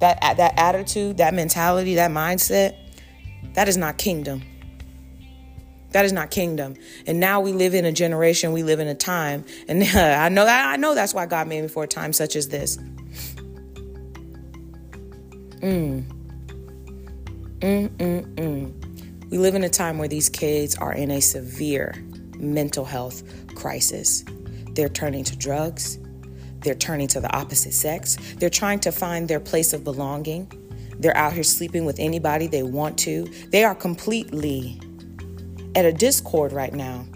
That 0.00 0.20
that 0.20 0.54
attitude, 0.58 1.18
that 1.18 1.34
mentality, 1.34 1.94
that 1.94 2.10
mindset, 2.10 2.76
that 3.54 3.68
is 3.68 3.76
not 3.76 3.98
kingdom. 3.98 4.42
That 5.92 6.04
is 6.04 6.12
not 6.12 6.30
kingdom. 6.30 6.74
And 7.06 7.20
now 7.20 7.40
we 7.40 7.52
live 7.52 7.74
in 7.74 7.84
a 7.86 7.92
generation, 7.92 8.52
we 8.52 8.62
live 8.62 8.80
in 8.80 8.88
a 8.88 8.94
time, 8.94 9.44
and 9.68 9.82
I 9.94 10.28
know 10.28 10.44
that 10.44 10.66
I 10.66 10.76
know 10.76 10.94
that's 10.94 11.14
why 11.14 11.26
God 11.26 11.48
made 11.48 11.62
me 11.62 11.68
for 11.68 11.84
a 11.84 11.88
time 11.88 12.12
such 12.12 12.36
as 12.36 12.48
this. 12.48 12.76
Mm. 15.62 16.04
Mm 17.60 17.88
mm 17.88 18.34
mm. 18.34 19.30
We 19.30 19.38
live 19.38 19.54
in 19.54 19.64
a 19.64 19.68
time 19.68 19.98
where 19.98 20.08
these 20.08 20.28
kids 20.28 20.76
are 20.76 20.92
in 20.92 21.10
a 21.10 21.20
severe 21.20 21.94
mental 22.38 22.84
health 22.84 23.22
crisis. 23.54 24.24
They're 24.72 24.88
turning 24.88 25.24
to 25.24 25.36
drugs. 25.36 25.98
They're 26.66 26.74
turning 26.74 27.06
to 27.08 27.20
the 27.20 27.32
opposite 27.32 27.74
sex. 27.74 28.16
They're 28.38 28.50
trying 28.50 28.80
to 28.80 28.90
find 28.90 29.28
their 29.28 29.38
place 29.38 29.72
of 29.72 29.84
belonging. 29.84 30.50
They're 30.98 31.16
out 31.16 31.32
here 31.32 31.44
sleeping 31.44 31.84
with 31.84 32.00
anybody 32.00 32.48
they 32.48 32.64
want 32.64 32.98
to. 32.98 33.30
They 33.52 33.62
are 33.62 33.74
completely 33.74 34.80
at 35.76 35.84
a 35.84 35.92
discord 35.92 36.50
right 36.50 36.74
now. 36.74 37.06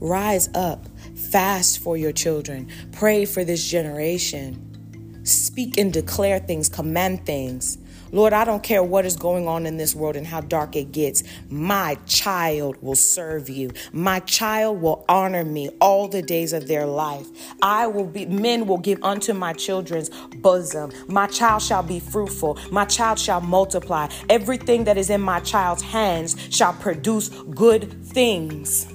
Rise 0.00 0.48
up, 0.54 0.86
fast 1.14 1.80
for 1.80 1.98
your 1.98 2.12
children, 2.12 2.70
pray 2.92 3.26
for 3.26 3.44
this 3.44 3.68
generation, 3.68 5.26
speak 5.26 5.76
and 5.76 5.92
declare 5.92 6.38
things, 6.38 6.70
command 6.70 7.26
things. 7.26 7.76
Lord, 8.12 8.32
I 8.32 8.44
don't 8.44 8.62
care 8.62 8.82
what 8.82 9.06
is 9.06 9.16
going 9.16 9.46
on 9.46 9.66
in 9.66 9.76
this 9.76 9.94
world 9.94 10.16
and 10.16 10.26
how 10.26 10.40
dark 10.40 10.74
it 10.74 10.92
gets. 10.92 11.22
My 11.48 11.96
child 12.06 12.76
will 12.82 12.96
serve 12.96 13.48
you. 13.48 13.70
My 13.92 14.20
child 14.20 14.80
will 14.80 15.04
honor 15.08 15.44
me 15.44 15.68
all 15.80 16.08
the 16.08 16.22
days 16.22 16.52
of 16.52 16.66
their 16.66 16.86
life. 16.86 17.26
I 17.62 17.86
will 17.86 18.06
be, 18.06 18.26
men 18.26 18.66
will 18.66 18.78
give 18.78 19.02
unto 19.02 19.32
my 19.32 19.52
children's 19.52 20.10
bosom. 20.36 20.90
My 21.08 21.26
child 21.26 21.62
shall 21.62 21.82
be 21.82 22.00
fruitful. 22.00 22.58
My 22.70 22.84
child 22.84 23.18
shall 23.18 23.40
multiply. 23.40 24.08
Everything 24.28 24.84
that 24.84 24.98
is 24.98 25.10
in 25.10 25.20
my 25.20 25.40
child's 25.40 25.82
hands 25.82 26.36
shall 26.50 26.72
produce 26.72 27.28
good 27.28 28.04
things. 28.04 28.92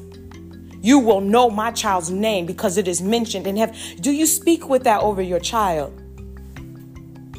You 0.81 0.99
will 0.99 1.21
know 1.21 1.49
my 1.49 1.71
child's 1.71 2.11
name 2.11 2.45
because 2.45 2.77
it 2.77 2.87
is 2.87 3.01
mentioned 3.01 3.47
in 3.47 3.57
heaven. 3.57 3.75
Do 4.01 4.11
you 4.11 4.27
speak 4.27 4.69
with 4.69 4.83
that 4.83 5.01
over 5.01 5.21
your 5.21 5.39
child? 5.39 5.99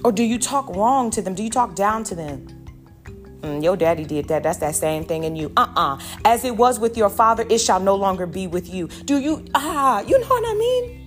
Or 0.05 0.13
do 0.13 0.23
you 0.23 0.39
talk 0.39 0.69
wrong 0.75 1.11
to 1.11 1.23
them? 1.23 1.35
Do 1.35 1.43
you 1.43 1.51
talk 1.51 1.75
down 1.75 2.05
to 2.05 2.15
them? 2.15 2.47
Mm, 3.41 3.63
your 3.63 3.77
daddy 3.77 4.05
did 4.05 4.29
that. 4.29 4.43
That's 4.43 4.59
that 4.59 4.75
same 4.75 5.05
thing 5.05 5.25
in 5.25 5.37
you. 5.37 5.53
Uh 5.57 5.69
uh 5.77 5.99
As 6.25 6.45
it 6.45 6.57
was 6.57 6.79
with 6.81 6.97
your 6.97 7.11
father, 7.11 7.45
it 7.49 7.59
shall 7.59 7.81
no 7.81 7.95
longer 7.95 8.27
be 8.27 8.47
with 8.47 8.73
you. 8.73 8.89
Do 9.05 9.19
you, 9.19 9.45
ah, 9.55 10.01
you 10.01 10.19
know 10.19 10.27
what 10.27 10.45
I 10.47 10.55
mean? 10.55 11.03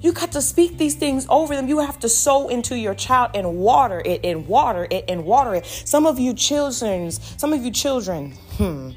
You 0.00 0.12
got 0.12 0.32
to 0.32 0.40
speak 0.40 0.78
these 0.78 0.94
things 0.94 1.26
over 1.28 1.54
them. 1.54 1.68
You 1.68 1.78
have 1.80 1.98
to 2.00 2.08
sow 2.08 2.48
into 2.48 2.76
your 2.78 2.94
child 2.94 3.32
and 3.34 3.58
water 3.58 4.00
it 4.04 4.24
and 4.24 4.46
water 4.48 4.86
it 4.90 5.04
and 5.08 5.24
water 5.24 5.54
it. 5.56 5.66
Some 5.66 6.06
of 6.06 6.18
you 6.18 6.32
children, 6.32 7.10
some 7.10 7.52
of 7.52 7.62
you 7.62 7.70
children, 7.70 8.32
hmm, 8.56 8.92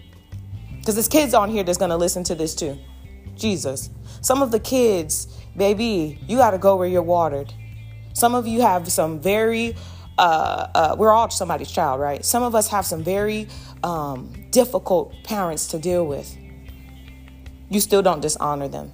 because 0.77 0.95
there's 0.95 1.09
kids 1.09 1.33
on 1.33 1.49
here 1.49 1.63
that's 1.63 1.77
going 1.77 1.91
to 1.91 1.97
listen 1.97 2.23
to 2.25 2.35
this 2.35 2.55
too. 2.55 2.77
Jesus. 3.35 3.89
Some 4.21 4.41
of 4.41 4.51
the 4.51 4.59
kids, 4.59 5.27
baby, 5.57 6.19
you 6.27 6.37
got 6.37 6.51
to 6.51 6.57
go 6.57 6.77
where 6.77 6.87
you're 6.87 7.01
watered. 7.01 7.53
Some 8.13 8.35
of 8.35 8.47
you 8.47 8.61
have 8.61 8.91
some 8.91 9.19
very, 9.19 9.75
uh, 10.17 10.67
uh, 10.73 10.95
we're 10.97 11.11
all 11.11 11.29
somebody's 11.29 11.71
child, 11.71 11.99
right? 11.99 12.23
Some 12.23 12.43
of 12.43 12.55
us 12.55 12.69
have 12.69 12.85
some 12.85 13.03
very 13.03 13.47
um, 13.83 14.31
difficult 14.51 15.13
parents 15.23 15.67
to 15.67 15.79
deal 15.79 16.05
with. 16.05 16.37
You 17.69 17.79
still 17.79 18.01
don't 18.01 18.21
dishonor 18.21 18.67
them, 18.67 18.93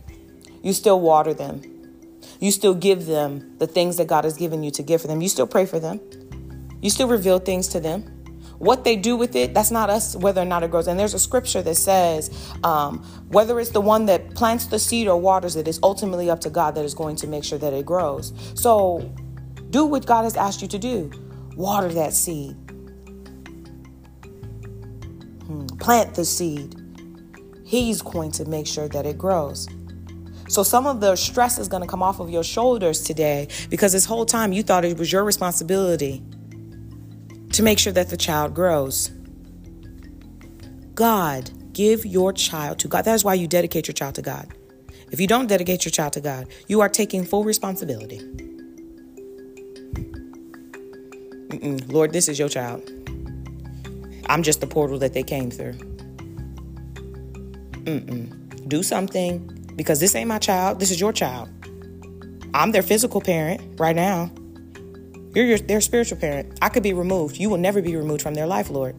you 0.63 0.71
still 0.73 0.99
water 0.99 1.33
them, 1.33 1.61
you 2.39 2.51
still 2.51 2.73
give 2.73 3.05
them 3.05 3.57
the 3.57 3.67
things 3.67 3.97
that 3.97 4.07
God 4.07 4.23
has 4.23 4.37
given 4.37 4.63
you 4.63 4.71
to 4.71 4.83
give 4.83 5.01
for 5.01 5.07
them. 5.07 5.21
You 5.21 5.27
still 5.27 5.47
pray 5.47 5.65
for 5.65 5.79
them, 5.79 5.99
you 6.81 6.89
still 6.89 7.09
reveal 7.09 7.39
things 7.39 7.67
to 7.69 7.79
them. 7.79 8.18
What 8.59 8.83
they 8.83 8.97
do 8.97 9.15
with 9.15 9.37
it, 9.37 9.53
that's 9.53 9.71
not 9.71 9.89
us, 9.89 10.17
whether 10.17 10.41
or 10.41 10.45
not 10.45 10.63
it 10.63 10.69
grows. 10.69 10.87
And 10.87 10.99
there's 10.99 11.13
a 11.13 11.19
scripture 11.19 11.61
that 11.61 11.75
says, 11.75 12.29
um, 12.63 12.99
whether 13.29 13.57
it's 13.57 13.69
the 13.69 13.79
one 13.81 14.05
that 14.07 14.35
plants 14.35 14.65
the 14.65 14.77
seed 14.77 15.07
or 15.07 15.19
waters 15.19 15.55
it, 15.55 15.61
it, 15.61 15.67
is 15.69 15.79
ultimately 15.81 16.29
up 16.29 16.41
to 16.41 16.49
God 16.49 16.75
that 16.75 16.83
is 16.83 16.93
going 16.93 17.15
to 17.17 17.27
make 17.27 17.45
sure 17.45 17.57
that 17.57 17.73
it 17.73 17.85
grows. 17.85 18.33
So 18.55 19.13
do 19.69 19.85
what 19.85 20.05
God 20.05 20.23
has 20.23 20.35
asked 20.35 20.61
you 20.61 20.67
to 20.67 20.77
do. 20.77 21.09
Water 21.55 21.87
that 21.89 22.13
seed. 22.13 22.55
Hmm. 25.47 25.65
Plant 25.79 26.15
the 26.15 26.25
seed. 26.25 26.75
He's 27.63 28.01
going 28.01 28.31
to 28.31 28.45
make 28.45 28.67
sure 28.67 28.89
that 28.89 29.05
it 29.05 29.17
grows. 29.17 29.69
So 30.49 30.63
some 30.63 30.85
of 30.85 30.99
the 30.99 31.15
stress 31.15 31.59
is 31.59 31.69
going 31.69 31.83
to 31.83 31.87
come 31.87 32.03
off 32.03 32.19
of 32.19 32.29
your 32.29 32.43
shoulders 32.43 33.01
today 33.01 33.47
because 33.69 33.93
this 33.93 34.05
whole 34.05 34.25
time 34.25 34.51
you 34.51 34.63
thought 34.63 34.83
it 34.83 34.97
was 34.97 35.11
your 35.13 35.23
responsibility 35.23 36.23
to 37.59 37.63
make 37.63 37.77
sure 37.77 37.91
that 37.91 38.07
the 38.07 38.15
child 38.15 38.55
grows. 38.55 39.09
God, 40.93 41.51
give 41.73 42.05
your 42.05 42.31
child 42.31 42.79
to 42.79 42.87
God. 42.87 43.03
That 43.03 43.15
is 43.15 43.25
why 43.25 43.33
you 43.33 43.49
dedicate 43.49 43.85
your 43.85 43.93
child 43.93 44.15
to 44.15 44.21
God. 44.21 44.47
If 45.11 45.19
you 45.19 45.27
don't 45.27 45.47
dedicate 45.47 45.83
your 45.83 45.91
child 45.91 46.13
to 46.13 46.21
God, 46.21 46.47
you 46.69 46.79
are 46.79 46.87
taking 46.87 47.25
full 47.25 47.43
responsibility. 47.43 48.19
Mm-mm. 51.49 51.91
Lord, 51.91 52.13
this 52.13 52.29
is 52.29 52.39
your 52.39 52.47
child. 52.47 52.81
I'm 54.29 54.41
just 54.41 54.61
the 54.61 54.67
portal 54.67 54.97
that 54.99 55.11
they 55.11 55.23
came 55.23 55.51
through. 55.51 55.73
Mm-mm. 57.83 58.69
Do 58.69 58.83
something 58.83 59.73
because 59.75 59.99
this 59.99 60.15
ain't 60.15 60.29
my 60.29 60.39
child. 60.39 60.79
This 60.79 60.91
is 60.91 61.01
your 61.01 61.11
child. 61.11 61.49
I'm 62.53 62.71
their 62.71 62.83
physical 62.83 63.19
parent 63.19 63.77
right 63.77 63.97
now. 63.97 64.31
You're 65.33 65.45
your, 65.45 65.57
their 65.59 65.81
spiritual 65.81 66.17
parent. 66.17 66.57
I 66.61 66.69
could 66.69 66.83
be 66.83 66.93
removed. 66.93 67.37
You 67.37 67.49
will 67.49 67.57
never 67.57 67.81
be 67.81 67.95
removed 67.95 68.21
from 68.21 68.33
their 68.33 68.47
life, 68.47 68.69
Lord. 68.69 68.95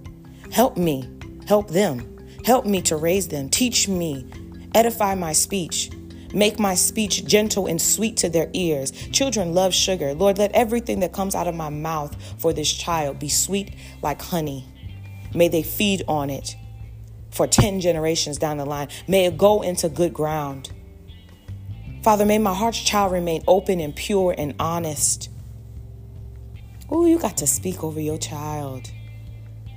Help 0.53 0.77
me. 0.77 1.09
Help 1.47 1.69
them. 1.69 2.19
Help 2.45 2.67
me 2.67 2.81
to 2.83 2.97
raise 2.97 3.29
them. 3.29 3.49
Teach 3.49 3.89
me. 3.89 4.27
Edify 4.75 5.15
my 5.15 5.33
speech. 5.33 5.91
Make 6.33 6.61
my 6.61 6.75
speech 6.75 7.25
gentle 7.25 7.67
and 7.67 7.83
sweet 7.83 8.17
to 8.19 8.29
their 8.29 8.49
ears. 8.53 8.93
Children 9.11 9.53
love 9.53 9.75
sugar. 9.75 10.15
Lord, 10.15 10.39
let 10.39 10.53
everything 10.53 11.01
that 11.01 11.13
comes 11.13 11.35
out 11.35 11.49
of 11.49 11.55
my 11.57 11.71
mouth 11.71 12.17
for 12.39 12.53
this 12.53 12.73
child 12.73 13.19
be 13.19 13.29
sweet 13.29 13.75
like 14.01 14.23
honey. 14.23 14.65
May 15.35 15.49
they 15.49 15.63
feed 15.63 16.03
on 16.07 16.31
it 16.31 16.57
for 17.31 17.47
10 17.47 17.81
generations 17.81 18.39
down 18.39 18.59
the 18.59 18.65
line. 18.65 18.89
May 19.09 19.27
it 19.27 19.37
go 19.37 19.63
into 19.63 19.89
good 19.89 20.15
ground. 20.15 20.71
Father, 22.03 22.25
may 22.25 22.39
my 22.39 22.55
heart's 22.55 22.81
child 22.81 23.13
remain 23.13 23.43
open 23.47 23.81
and 23.81 23.95
pure 23.95 24.35
and 24.37 24.55
honest. 24.59 25.29
Oh, 26.93 27.07
you 27.07 27.21
got 27.21 27.37
to 27.37 27.47
speak 27.47 27.85
over 27.85 28.01
your 28.01 28.19
child. 28.19 28.91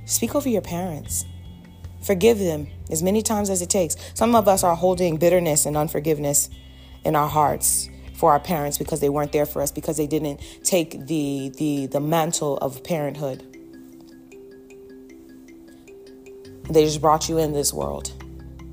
Speak 0.05 0.33
over 0.33 0.49
your 0.49 0.63
parents. 0.63 1.25
Forgive 2.01 2.39
them 2.39 2.67
as 2.89 3.03
many 3.03 3.21
times 3.21 3.51
as 3.51 3.61
it 3.61 3.69
takes. 3.69 3.95
Some 4.15 4.35
of 4.35 4.47
us 4.47 4.63
are 4.63 4.75
holding 4.75 5.17
bitterness 5.17 5.67
and 5.67 5.77
unforgiveness 5.77 6.49
in 7.05 7.15
our 7.15 7.29
hearts 7.29 7.87
for 8.15 8.31
our 8.31 8.39
parents 8.39 8.79
because 8.79 8.99
they 8.99 9.09
weren't 9.09 9.31
there 9.31 9.45
for 9.45 9.61
us 9.61 9.71
because 9.71 9.95
they 9.95 10.07
didn't 10.07 10.41
take 10.63 11.05
the 11.05 11.51
the 11.57 11.85
the 11.87 11.99
mantle 11.99 12.57
of 12.57 12.83
parenthood. 12.83 13.47
They 16.69 16.83
just 16.83 16.99
brought 16.99 17.29
you 17.29 17.37
in 17.37 17.53
this 17.53 17.71
world. 17.71 18.11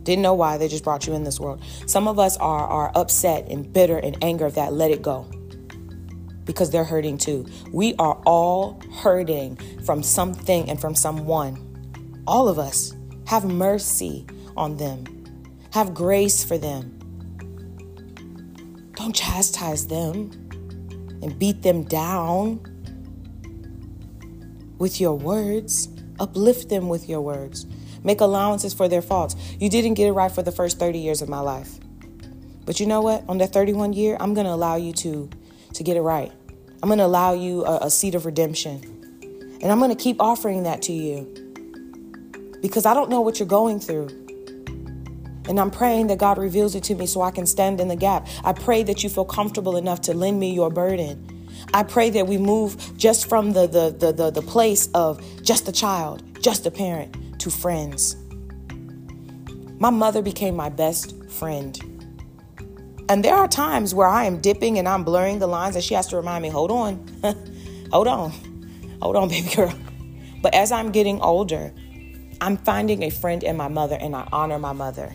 Didn't 0.05 0.22
know 0.22 0.35
why, 0.35 0.57
they 0.57 0.68
just 0.68 0.83
brought 0.83 1.07
you 1.07 1.12
in 1.12 1.24
this 1.24 1.38
world. 1.38 1.62
Some 1.87 2.09
of 2.09 2.18
us 2.18 2.38
are 2.38 2.66
are 2.66 2.90
upset 2.94 3.48
and 3.50 3.70
bitter 3.70 3.98
and 3.98 4.16
anger 4.22 4.46
of 4.46 4.55
that. 4.55 4.72
Let 4.72 4.90
it 4.90 5.03
go 5.03 5.29
because 6.50 6.70
they're 6.70 6.84
hurting 6.84 7.16
too. 7.16 7.46
We 7.72 7.94
are 8.00 8.20
all 8.26 8.80
hurting 9.02 9.56
from 9.84 10.02
something 10.02 10.68
and 10.68 10.80
from 10.80 10.96
someone. 10.96 12.22
All 12.26 12.48
of 12.48 12.58
us. 12.58 12.94
Have 13.26 13.44
mercy 13.44 14.26
on 14.56 14.76
them, 14.76 15.04
have 15.72 15.94
grace 15.94 16.42
for 16.42 16.58
them. 16.58 16.98
Don't 18.94 19.14
chastise 19.14 19.86
them 19.86 20.32
and 21.22 21.38
beat 21.38 21.62
them 21.62 21.84
down 21.84 22.60
with 24.78 25.00
your 25.00 25.16
words. 25.16 25.88
Uplift 26.18 26.68
them 26.68 26.88
with 26.88 27.08
your 27.08 27.20
words. 27.20 27.66
Make 28.02 28.20
allowances 28.20 28.74
for 28.74 28.88
their 28.88 29.00
faults. 29.00 29.36
You 29.60 29.70
didn't 29.70 29.94
get 29.94 30.08
it 30.08 30.12
right 30.12 30.32
for 30.32 30.42
the 30.42 30.50
first 30.50 30.80
30 30.80 30.98
years 30.98 31.22
of 31.22 31.28
my 31.28 31.40
life. 31.40 31.78
But 32.66 32.80
you 32.80 32.86
know 32.86 33.00
what? 33.00 33.24
On 33.28 33.38
that 33.38 33.52
31 33.52 33.92
year, 33.92 34.16
I'm 34.18 34.34
going 34.34 34.46
to 34.46 34.52
allow 34.52 34.74
you 34.74 34.92
to 34.94 35.30
to 35.74 35.84
get 35.84 35.96
it 35.96 36.02
right. 36.02 36.32
I'm 36.82 36.88
going 36.88 36.98
to 36.98 37.04
allow 37.04 37.34
you 37.34 37.64
a, 37.64 37.86
a 37.86 37.90
seed 37.90 38.14
of 38.14 38.24
redemption. 38.24 38.82
And 39.62 39.70
I'm 39.70 39.78
going 39.78 39.94
to 39.94 40.02
keep 40.02 40.20
offering 40.20 40.62
that 40.62 40.80
to 40.82 40.92
you 40.92 41.26
because 42.62 42.86
I 42.86 42.94
don't 42.94 43.10
know 43.10 43.20
what 43.20 43.38
you're 43.38 43.48
going 43.48 43.80
through. 43.80 44.08
And 45.48 45.58
I'm 45.58 45.70
praying 45.70 46.06
that 46.06 46.18
God 46.18 46.38
reveals 46.38 46.74
it 46.74 46.84
to 46.84 46.94
me 46.94 47.06
so 47.06 47.22
I 47.22 47.30
can 47.30 47.46
stand 47.46 47.80
in 47.80 47.88
the 47.88 47.96
gap. 47.96 48.28
I 48.44 48.52
pray 48.52 48.82
that 48.84 49.02
you 49.02 49.10
feel 49.10 49.24
comfortable 49.24 49.76
enough 49.76 50.00
to 50.02 50.14
lend 50.14 50.38
me 50.38 50.54
your 50.54 50.70
burden. 50.70 51.26
I 51.74 51.82
pray 51.82 52.08
that 52.10 52.26
we 52.26 52.38
move 52.38 52.96
just 52.96 53.28
from 53.28 53.52
the, 53.52 53.66
the, 53.66 53.90
the, 53.90 54.12
the, 54.12 54.30
the 54.30 54.42
place 54.42 54.88
of 54.94 55.22
just 55.42 55.68
a 55.68 55.72
child, 55.72 56.22
just 56.42 56.66
a 56.66 56.70
parent, 56.70 57.40
to 57.40 57.50
friends. 57.50 58.16
My 59.78 59.90
mother 59.90 60.22
became 60.22 60.56
my 60.56 60.68
best 60.68 61.14
friend. 61.28 61.89
And 63.10 63.24
there 63.24 63.34
are 63.34 63.48
times 63.48 63.92
where 63.92 64.06
I 64.06 64.26
am 64.26 64.40
dipping 64.40 64.78
and 64.78 64.86
I'm 64.86 65.02
blurring 65.02 65.40
the 65.40 65.48
lines, 65.48 65.74
and 65.74 65.84
she 65.84 65.94
has 65.94 66.06
to 66.06 66.16
remind 66.16 66.42
me, 66.42 66.48
hold 66.48 66.70
on, 66.70 67.04
hold 67.92 68.06
on, 68.06 68.30
hold 69.02 69.16
on, 69.16 69.28
baby 69.28 69.50
girl. 69.52 69.74
But 70.40 70.54
as 70.54 70.70
I'm 70.70 70.92
getting 70.92 71.20
older, 71.20 71.74
I'm 72.40 72.56
finding 72.56 73.02
a 73.02 73.10
friend 73.10 73.42
in 73.42 73.56
my 73.56 73.66
mother, 73.66 73.98
and 74.00 74.14
I 74.14 74.28
honor 74.30 74.60
my 74.60 74.72
mother. 74.72 75.12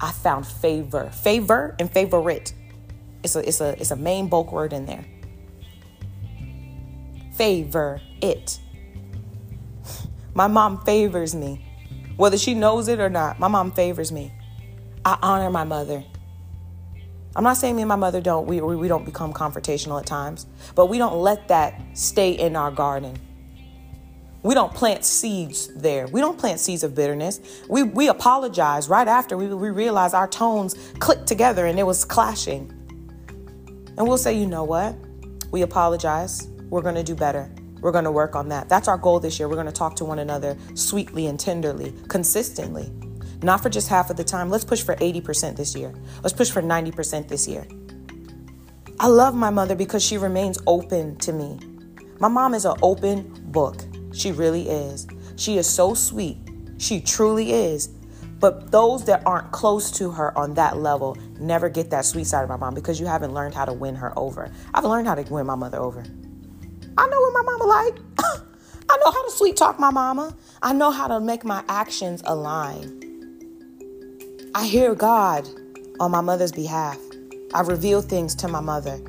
I 0.00 0.12
found 0.12 0.46
favor, 0.46 1.10
favor, 1.10 1.76
and 1.78 1.90
favorite. 1.90 2.54
It's 3.22 3.36
a 3.36 3.46
it's 3.46 3.60
a 3.60 3.78
it's 3.78 3.90
a 3.90 3.96
main 3.96 4.28
bulk 4.28 4.50
word 4.50 4.72
in 4.72 4.86
there. 4.86 5.04
Favor 7.34 8.00
it. 8.22 8.58
My 10.32 10.46
mom 10.46 10.82
favors 10.86 11.34
me. 11.34 11.62
Whether 12.16 12.38
she 12.38 12.54
knows 12.54 12.88
it 12.88 12.98
or 12.98 13.10
not, 13.10 13.38
my 13.38 13.48
mom 13.48 13.72
favors 13.72 14.10
me. 14.10 14.32
I 15.04 15.18
honor 15.20 15.50
my 15.50 15.64
mother. 15.64 16.02
I'm 17.36 17.42
not 17.42 17.56
saying 17.56 17.74
me 17.74 17.82
and 17.82 17.88
my 17.88 17.96
mother 17.96 18.20
don't 18.20 18.46
we 18.46 18.60
we 18.60 18.88
don't 18.88 19.04
become 19.04 19.32
confrontational 19.32 19.98
at 19.98 20.06
times, 20.06 20.46
but 20.74 20.86
we 20.86 20.98
don't 20.98 21.16
let 21.16 21.48
that 21.48 21.80
stay 21.94 22.32
in 22.32 22.54
our 22.54 22.70
garden. 22.70 23.18
We 24.42 24.54
don't 24.54 24.72
plant 24.72 25.04
seeds 25.04 25.74
there. 25.74 26.06
We 26.06 26.20
don't 26.20 26.38
plant 26.38 26.60
seeds 26.60 26.84
of 26.84 26.94
bitterness. 26.94 27.40
We 27.68 27.82
we 27.82 28.08
apologize 28.08 28.88
right 28.88 29.08
after 29.08 29.36
we, 29.36 29.48
we 29.48 29.70
realize 29.70 30.14
our 30.14 30.28
tones 30.28 30.76
clicked 31.00 31.26
together 31.26 31.66
and 31.66 31.78
it 31.78 31.84
was 31.84 32.04
clashing. 32.04 32.70
And 33.96 34.06
we'll 34.08 34.18
say, 34.18 34.38
you 34.38 34.46
know 34.46 34.64
what? 34.64 34.94
We 35.50 35.62
apologize. 35.62 36.48
We're 36.68 36.82
gonna 36.82 37.02
do 37.02 37.14
better. 37.14 37.50
We're 37.80 37.92
to 38.04 38.12
work 38.12 38.34
on 38.34 38.48
that. 38.48 38.68
That's 38.70 38.88
our 38.88 38.96
goal 38.96 39.20
this 39.20 39.38
year. 39.38 39.46
We're 39.46 39.56
to 39.66 39.72
talk 39.72 39.94
to 39.96 40.06
one 40.06 40.20
another 40.20 40.56
sweetly 40.74 41.26
and 41.26 41.38
tenderly, 41.38 41.92
consistently. 42.08 42.90
Not 43.44 43.62
for 43.62 43.68
just 43.68 43.88
half 43.88 44.08
of 44.08 44.16
the 44.16 44.24
time. 44.24 44.48
Let's 44.48 44.64
push 44.64 44.82
for 44.82 44.96
80% 44.96 45.56
this 45.56 45.76
year. 45.76 45.94
Let's 46.22 46.32
push 46.32 46.50
for 46.50 46.62
90% 46.62 47.28
this 47.28 47.46
year. 47.46 47.66
I 48.98 49.06
love 49.06 49.34
my 49.34 49.50
mother 49.50 49.74
because 49.74 50.02
she 50.02 50.16
remains 50.16 50.58
open 50.66 51.16
to 51.16 51.32
me. 51.32 51.58
My 52.20 52.28
mom 52.28 52.54
is 52.54 52.64
an 52.64 52.76
open 52.80 53.30
book. 53.52 53.82
She 54.14 54.32
really 54.32 54.70
is. 54.70 55.06
She 55.36 55.58
is 55.58 55.68
so 55.68 55.92
sweet. 55.92 56.38
She 56.78 57.02
truly 57.02 57.52
is. 57.52 57.88
But 58.40 58.70
those 58.70 59.04
that 59.04 59.22
aren't 59.26 59.52
close 59.52 59.90
to 59.98 60.10
her 60.10 60.36
on 60.38 60.54
that 60.54 60.78
level 60.78 61.18
never 61.38 61.68
get 61.68 61.90
that 61.90 62.06
sweet 62.06 62.26
side 62.26 62.44
of 62.44 62.48
my 62.48 62.56
mom 62.56 62.72
because 62.72 62.98
you 62.98 63.04
haven't 63.04 63.34
learned 63.34 63.54
how 63.54 63.66
to 63.66 63.74
win 63.74 63.94
her 63.96 64.18
over. 64.18 64.50
I've 64.72 64.84
learned 64.84 65.06
how 65.06 65.16
to 65.16 65.22
win 65.30 65.44
my 65.44 65.54
mother 65.54 65.78
over. 65.78 66.02
I 66.96 67.08
know 67.08 67.20
what 67.20 67.32
my 67.34 67.42
mama 67.42 67.64
like. 67.64 67.98
I 68.88 68.96
know 69.04 69.10
how 69.10 69.22
to 69.22 69.30
sweet 69.32 69.58
talk 69.58 69.78
my 69.78 69.90
mama. 69.90 70.34
I 70.62 70.72
know 70.72 70.90
how 70.90 71.08
to 71.08 71.20
make 71.20 71.44
my 71.44 71.62
actions 71.68 72.22
align. 72.24 73.03
I 74.56 74.66
hear 74.66 74.94
God 74.94 75.48
on 75.98 76.12
my 76.12 76.20
mother's 76.20 76.52
behalf. 76.52 76.96
I 77.54 77.62
reveal 77.62 78.00
things 78.00 78.36
to 78.36 78.46
my 78.46 78.60
mother. 78.60 79.00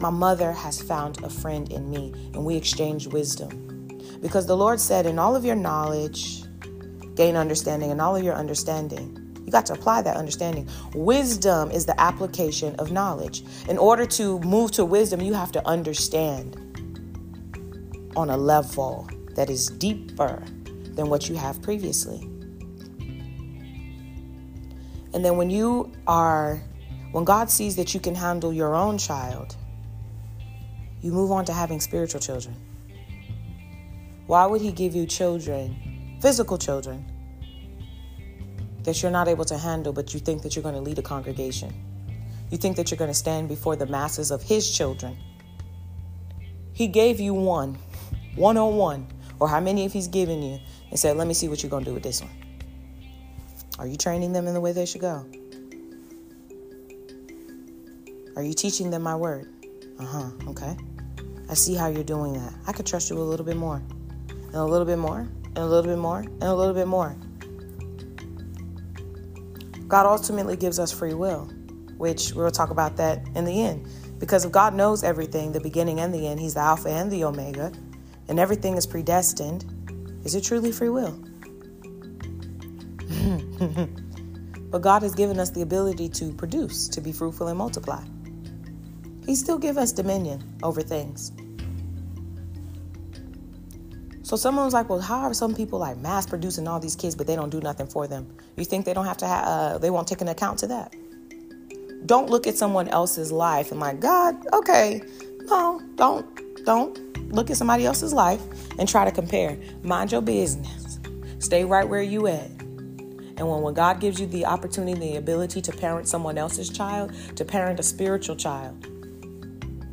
My 0.00 0.10
mother 0.10 0.50
has 0.50 0.82
found 0.82 1.22
a 1.22 1.30
friend 1.30 1.70
in 1.70 1.88
me, 1.88 2.12
and 2.34 2.44
we 2.44 2.56
exchange 2.56 3.06
wisdom. 3.06 4.00
Because 4.20 4.46
the 4.46 4.56
Lord 4.56 4.80
said, 4.80 5.06
In 5.06 5.16
all 5.16 5.36
of 5.36 5.44
your 5.44 5.54
knowledge, 5.54 6.42
gain 7.14 7.36
understanding, 7.36 7.92
and 7.92 8.00
all 8.00 8.16
of 8.16 8.24
your 8.24 8.34
understanding. 8.34 9.16
You 9.46 9.52
got 9.52 9.64
to 9.66 9.74
apply 9.74 10.02
that 10.02 10.16
understanding. 10.16 10.68
Wisdom 10.92 11.70
is 11.70 11.86
the 11.86 11.98
application 12.00 12.74
of 12.80 12.90
knowledge. 12.90 13.44
In 13.68 13.78
order 13.78 14.06
to 14.06 14.40
move 14.40 14.72
to 14.72 14.84
wisdom, 14.84 15.20
you 15.20 15.34
have 15.34 15.52
to 15.52 15.64
understand 15.68 16.56
on 18.16 18.28
a 18.28 18.36
level 18.36 19.08
that 19.36 19.50
is 19.50 19.68
deeper 19.68 20.42
than 20.96 21.08
what 21.08 21.28
you 21.28 21.36
have 21.36 21.62
previously. 21.62 22.29
And 25.12 25.24
then 25.24 25.36
when 25.36 25.50
you 25.50 25.92
are, 26.06 26.60
when 27.12 27.24
God 27.24 27.50
sees 27.50 27.76
that 27.76 27.94
you 27.94 28.00
can 28.00 28.14
handle 28.14 28.52
your 28.52 28.74
own 28.74 28.98
child, 28.98 29.56
you 31.00 31.12
move 31.12 31.30
on 31.32 31.44
to 31.46 31.52
having 31.52 31.80
spiritual 31.80 32.20
children. 32.20 32.54
Why 34.26 34.46
would 34.46 34.60
He 34.60 34.70
give 34.72 34.94
you 34.94 35.06
children, 35.06 36.18
physical 36.20 36.58
children, 36.58 37.04
that 38.84 39.02
you're 39.02 39.10
not 39.10 39.28
able 39.28 39.44
to 39.46 39.58
handle, 39.58 39.92
but 39.92 40.14
you 40.14 40.20
think 40.20 40.42
that 40.42 40.54
you're 40.54 40.62
going 40.62 40.74
to 40.74 40.80
lead 40.80 40.98
a 40.98 41.02
congregation? 41.02 41.74
You 42.50 42.58
think 42.58 42.76
that 42.76 42.90
you're 42.90 42.98
going 42.98 43.10
to 43.10 43.14
stand 43.14 43.48
before 43.48 43.76
the 43.76 43.86
masses 43.86 44.30
of 44.30 44.42
His 44.42 44.70
children. 44.70 45.16
He 46.72 46.86
gave 46.86 47.20
you 47.20 47.34
one 47.34 47.78
one 48.36 48.56
on 48.56 48.76
one, 48.76 49.06
or 49.38 49.48
how 49.48 49.60
many 49.60 49.84
if 49.84 49.92
he's 49.92 50.08
given 50.08 50.42
you, 50.42 50.58
and 50.90 50.98
said, 50.98 51.16
Let 51.16 51.26
me 51.26 51.34
see 51.34 51.48
what 51.48 51.62
you're 51.62 51.70
going 51.70 51.84
to 51.84 51.90
do 51.90 51.94
with 51.94 52.02
this 52.02 52.20
one. 52.20 52.30
Are 53.80 53.86
you 53.86 53.96
training 53.96 54.32
them 54.32 54.46
in 54.46 54.54
the 54.54 54.60
way 54.60 54.70
they 54.70 54.86
should 54.86 55.00
go? 55.00 55.26
Are 58.36 58.42
you 58.42 58.54
teaching 58.54 58.90
them 58.90 59.02
my 59.02 59.16
word? 59.16 59.52
Uh 59.98 60.04
huh, 60.04 60.30
okay. 60.46 60.76
I 61.48 61.54
see 61.54 61.74
how 61.74 61.88
you're 61.88 62.04
doing 62.04 62.34
that. 62.34 62.52
I 62.68 62.72
could 62.72 62.86
trust 62.86 63.10
you 63.10 63.18
a 63.18 63.20
little 63.20 63.44
bit 63.44 63.56
more, 63.56 63.82
and 64.28 64.54
a 64.54 64.64
little 64.64 64.86
bit 64.86 64.98
more, 64.98 65.20
and 65.20 65.58
a 65.58 65.66
little 65.66 65.90
bit 65.90 65.98
more, 65.98 66.18
and 66.18 66.42
a 66.42 66.54
little 66.54 66.74
bit 66.74 66.86
more. 66.86 67.16
God 69.88 70.06
ultimately 70.06 70.56
gives 70.56 70.78
us 70.78 70.92
free 70.92 71.14
will, 71.14 71.46
which 71.96 72.34
we'll 72.34 72.52
talk 72.52 72.70
about 72.70 72.96
that 72.98 73.26
in 73.34 73.44
the 73.44 73.64
end. 73.64 73.88
Because 74.20 74.44
if 74.44 74.52
God 74.52 74.74
knows 74.74 75.02
everything, 75.02 75.50
the 75.50 75.60
beginning 75.60 75.98
and 75.98 76.14
the 76.14 76.28
end, 76.28 76.38
He's 76.38 76.54
the 76.54 76.60
Alpha 76.60 76.90
and 76.90 77.10
the 77.10 77.24
Omega 77.24 77.72
and 78.30 78.38
everything 78.38 78.76
is 78.76 78.86
predestined, 78.86 79.64
is 80.24 80.36
it 80.36 80.44
truly 80.44 80.70
free 80.70 80.88
will? 80.88 81.20
But 84.70 84.82
God 84.82 85.02
has 85.02 85.14
given 85.14 85.38
us 85.38 85.50
the 85.50 85.62
ability 85.62 86.08
to 86.10 86.32
produce, 86.32 86.88
to 86.88 87.00
be 87.00 87.12
fruitful 87.12 87.48
and 87.48 87.58
multiply. 87.58 88.02
He 89.26 89.34
still 89.34 89.58
give 89.58 89.78
us 89.78 89.92
dominion 89.92 90.42
over 90.62 90.82
things. 90.82 91.32
So 94.22 94.36
someone's 94.36 94.72
like, 94.72 94.88
well, 94.88 95.00
how 95.00 95.22
are 95.22 95.34
some 95.34 95.56
people 95.56 95.80
like 95.80 95.96
mass 95.98 96.24
producing 96.24 96.68
all 96.68 96.78
these 96.78 96.94
kids, 96.94 97.16
but 97.16 97.26
they 97.26 97.34
don't 97.34 97.50
do 97.50 97.60
nothing 97.60 97.88
for 97.88 98.06
them? 98.06 98.32
You 98.56 98.64
think 98.64 98.84
they 98.86 98.94
don't 98.94 99.04
have 99.04 99.16
to 99.18 99.26
have, 99.26 99.44
uh, 99.44 99.78
they 99.78 99.90
won't 99.90 100.06
take 100.06 100.20
an 100.20 100.28
account 100.28 100.60
to 100.60 100.68
that? 100.68 100.94
Don't 102.06 102.30
look 102.30 102.46
at 102.46 102.56
someone 102.56 102.86
else's 102.88 103.32
life 103.32 103.72
and 103.72 103.80
like, 103.80 103.98
God, 103.98 104.36
okay, 104.52 105.02
no, 105.46 105.80
don't, 105.96 106.64
don't 106.64 107.32
look 107.32 107.50
at 107.50 107.56
somebody 107.56 107.84
else's 107.84 108.12
life 108.12 108.40
and 108.78 108.88
try 108.88 109.04
to 109.04 109.10
compare. 109.10 109.58
Mind 109.82 110.12
your 110.12 110.22
business. 110.22 111.00
Stay 111.40 111.64
right 111.64 111.88
where 111.88 112.02
you 112.02 112.28
at. 112.28 112.50
And 113.40 113.48
when, 113.48 113.62
when 113.62 113.72
God 113.72 114.00
gives 114.00 114.20
you 114.20 114.26
the 114.26 114.44
opportunity, 114.44 115.12
the 115.12 115.16
ability 115.16 115.62
to 115.62 115.72
parent 115.72 116.06
someone 116.06 116.36
else's 116.36 116.68
child, 116.68 117.14
to 117.36 117.44
parent 117.44 117.80
a 117.80 117.82
spiritual 117.82 118.36
child, 118.36 118.86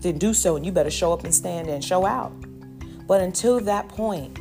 then 0.01 0.17
do 0.17 0.33
so 0.33 0.57
and 0.57 0.65
you 0.65 0.73
better 0.73 0.91
show 0.91 1.13
up 1.13 1.23
and 1.23 1.33
stand 1.33 1.69
and 1.69 1.81
show 1.81 2.05
out. 2.05 2.33
But 3.07 3.21
until 3.21 3.61
that 3.61 3.87
point, 3.87 4.37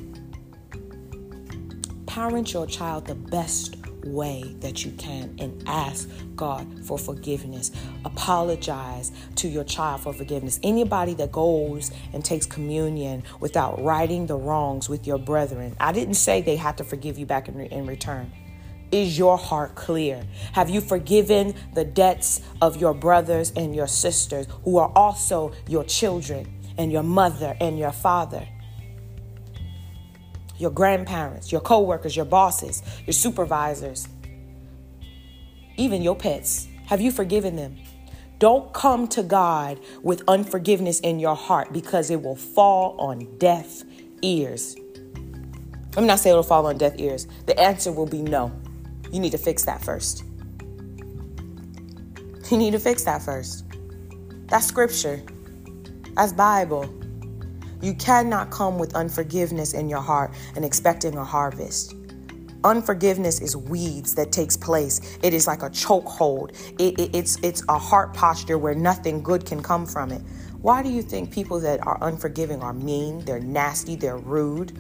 parent 2.07 2.53
your 2.53 2.67
child 2.67 3.07
the 3.07 3.15
best 3.15 3.77
way 4.05 4.57
that 4.59 4.85
you 4.85 4.91
can 4.93 5.37
and 5.39 5.63
ask 5.69 6.09
God 6.35 6.85
for 6.85 6.99
forgiveness. 6.99 7.71
Apologize 8.05 9.13
to 9.37 9.47
your 9.47 9.63
child 9.63 10.01
for 10.01 10.13
forgiveness. 10.13 10.59
Anybody 10.65 11.15
that 11.15 11.31
goes 11.31 11.93
and 12.13 12.25
takes 12.25 12.45
communion 12.45 13.23
without 13.39 13.81
righting 13.81 14.27
the 14.27 14.37
wrongs 14.37 14.89
with 14.89 15.07
your 15.07 15.19
brethren, 15.19 15.77
I 15.79 15.93
didn't 15.93 16.15
say 16.15 16.43
they 16.43 16.57
have 16.57 16.75
to 16.77 16.85
forgive 16.85 17.19
you 17.19 17.27
back 17.27 17.47
in, 17.47 17.55
re- 17.55 17.69
in 17.71 17.87
return. 17.87 18.33
Is 18.93 19.19
your 19.19 19.37
heart 19.37 19.75
clear? 19.75 20.25
Have 20.53 20.71
you 20.71 20.81
forgiven 20.81 21.55
the 21.75 21.85
debts 21.85 22.41
of 22.63 22.77
your 22.77 22.95
brothers 22.95 23.53
and 23.57 23.75
your 23.75 23.89
sisters 23.89 24.47
who 24.65 24.79
are 24.79 24.93
also 24.95 25.53
your 25.69 25.85
children 25.85 26.53
and 26.79 26.93
your 26.93 27.03
mother 27.03 27.57
and 27.61 27.79
your 27.79 27.93
father? 27.93 28.47
your 30.59 30.71
grandparents, 30.71 31.53
your 31.53 31.61
coworkers, 31.61 32.17
your 32.17 32.25
bosses, 32.25 32.83
your 33.07 33.13
supervisors, 33.13 34.09
even 35.77 36.03
your 36.03 36.17
pets. 36.17 36.69
Have 36.87 37.01
you 37.01 37.11
forgiven 37.11 37.57
them? 37.57 37.77
Don't 38.39 38.73
come 38.73 39.09
to 39.09 39.23
God 39.23 39.81
with 40.03 40.23
unforgiveness 40.29 41.01
in 41.01 41.19
your 41.19 41.37
heart 41.37 41.73
because 41.73 42.11
it 42.11 42.23
will 42.23 42.37
fall 42.37 42.97
on 42.99 43.39
deaf 43.39 43.83
ears. 44.23 44.77
Me 45.97 46.05
not 46.05 46.21
say 46.21 46.31
it'll 46.31 46.43
fall 46.43 46.67
on 46.67 46.77
deaf 46.77 46.95
ears. 46.99 47.27
The 47.47 47.59
answer 47.59 47.91
will 47.91 48.07
be 48.07 48.21
no. 48.21 48.53
You 49.17 49.23
need 49.23 49.33
to 49.33 49.39
fix 49.39 49.65
that 49.65 49.83
first. 49.83 50.25
You 52.51 52.59
need 52.59 52.73
to 52.73 52.79
fix 52.79 53.03
that 53.05 53.23
first. 53.23 53.65
That's 54.47 54.67
scripture. 54.67 55.23
That's 56.13 56.35
Bible. 56.35 56.93
You 57.81 57.95
cannot 57.95 58.51
come 58.51 58.79
with 58.79 58.95
unforgiveness 58.95 59.73
in 59.73 59.89
your 59.89 60.03
heart 60.03 60.35
and 60.55 60.67
expecting 60.67 61.17
a 61.17 61.25
harvest. 61.25 61.95
Unforgiveness 62.63 63.41
is 63.41 63.57
weeds 63.57 64.15
that 64.17 64.33
takes 64.33 64.55
place. 64.55 65.17
It 65.23 65.33
is 65.33 65.47
like 65.47 65.63
a 65.63 65.71
chokehold. 65.71 66.51
It, 66.79 67.01
it, 67.01 67.17
it's 67.17 67.39
it's 67.43 67.63
a 67.71 67.79
heart 67.79 68.13
posture 68.13 68.59
where 68.59 68.75
nothing 68.75 69.23
good 69.23 69.47
can 69.47 69.63
come 69.63 69.87
from 69.87 70.13
it. 70.13 70.21
Why 70.61 70.83
do 70.83 70.91
you 70.91 71.01
think 71.01 71.33
people 71.33 71.59
that 71.61 71.81
are 71.87 71.97
unforgiving 72.03 72.61
are 72.61 72.75
mean, 72.75 73.25
they're 73.25 73.41
nasty, 73.41 73.97
they're 73.97 74.19
rude? 74.19 74.79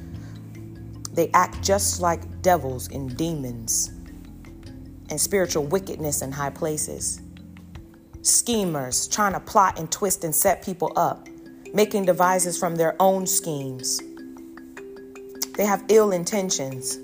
They 1.14 1.30
act 1.32 1.62
just 1.62 2.02
like 2.02 2.42
devils 2.42 2.88
and 2.88 3.16
demons 3.16 3.95
and 5.10 5.20
spiritual 5.20 5.64
wickedness 5.64 6.22
in 6.22 6.32
high 6.32 6.50
places. 6.50 7.20
Schemers 8.22 9.06
trying 9.08 9.32
to 9.32 9.40
plot 9.40 9.78
and 9.78 9.90
twist 9.90 10.24
and 10.24 10.34
set 10.34 10.64
people 10.64 10.92
up, 10.96 11.28
making 11.72 12.04
devices 12.04 12.58
from 12.58 12.76
their 12.76 12.96
own 13.00 13.26
schemes. 13.26 14.00
They 15.56 15.64
have 15.64 15.84
ill 15.88 16.12
intentions. 16.12 16.98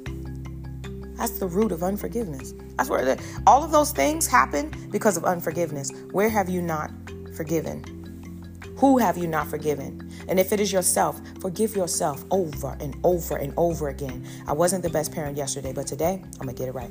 That's 1.16 1.38
the 1.38 1.46
root 1.46 1.72
of 1.72 1.82
unforgiveness. 1.82 2.54
That's 2.76 2.90
where 2.90 3.16
all 3.46 3.62
of 3.62 3.70
those 3.70 3.92
things 3.92 4.26
happen 4.26 4.72
because 4.90 5.16
of 5.16 5.24
unforgiveness. 5.24 5.92
Where 6.10 6.28
have 6.28 6.48
you 6.48 6.60
not 6.60 6.90
forgiven? 7.36 7.84
Who 8.78 8.98
have 8.98 9.16
you 9.16 9.28
not 9.28 9.46
forgiven? 9.46 10.10
And 10.26 10.40
if 10.40 10.52
it 10.52 10.58
is 10.58 10.72
yourself, 10.72 11.20
forgive 11.40 11.76
yourself 11.76 12.24
over 12.32 12.76
and 12.80 12.96
over 13.04 13.36
and 13.36 13.54
over 13.56 13.88
again. 13.88 14.26
I 14.48 14.52
wasn't 14.52 14.82
the 14.82 14.90
best 14.90 15.12
parent 15.12 15.36
yesterday, 15.36 15.72
but 15.72 15.86
today 15.86 16.20
I'm 16.24 16.46
going 16.46 16.48
to 16.48 16.54
get 16.54 16.68
it 16.68 16.72
right. 16.72 16.90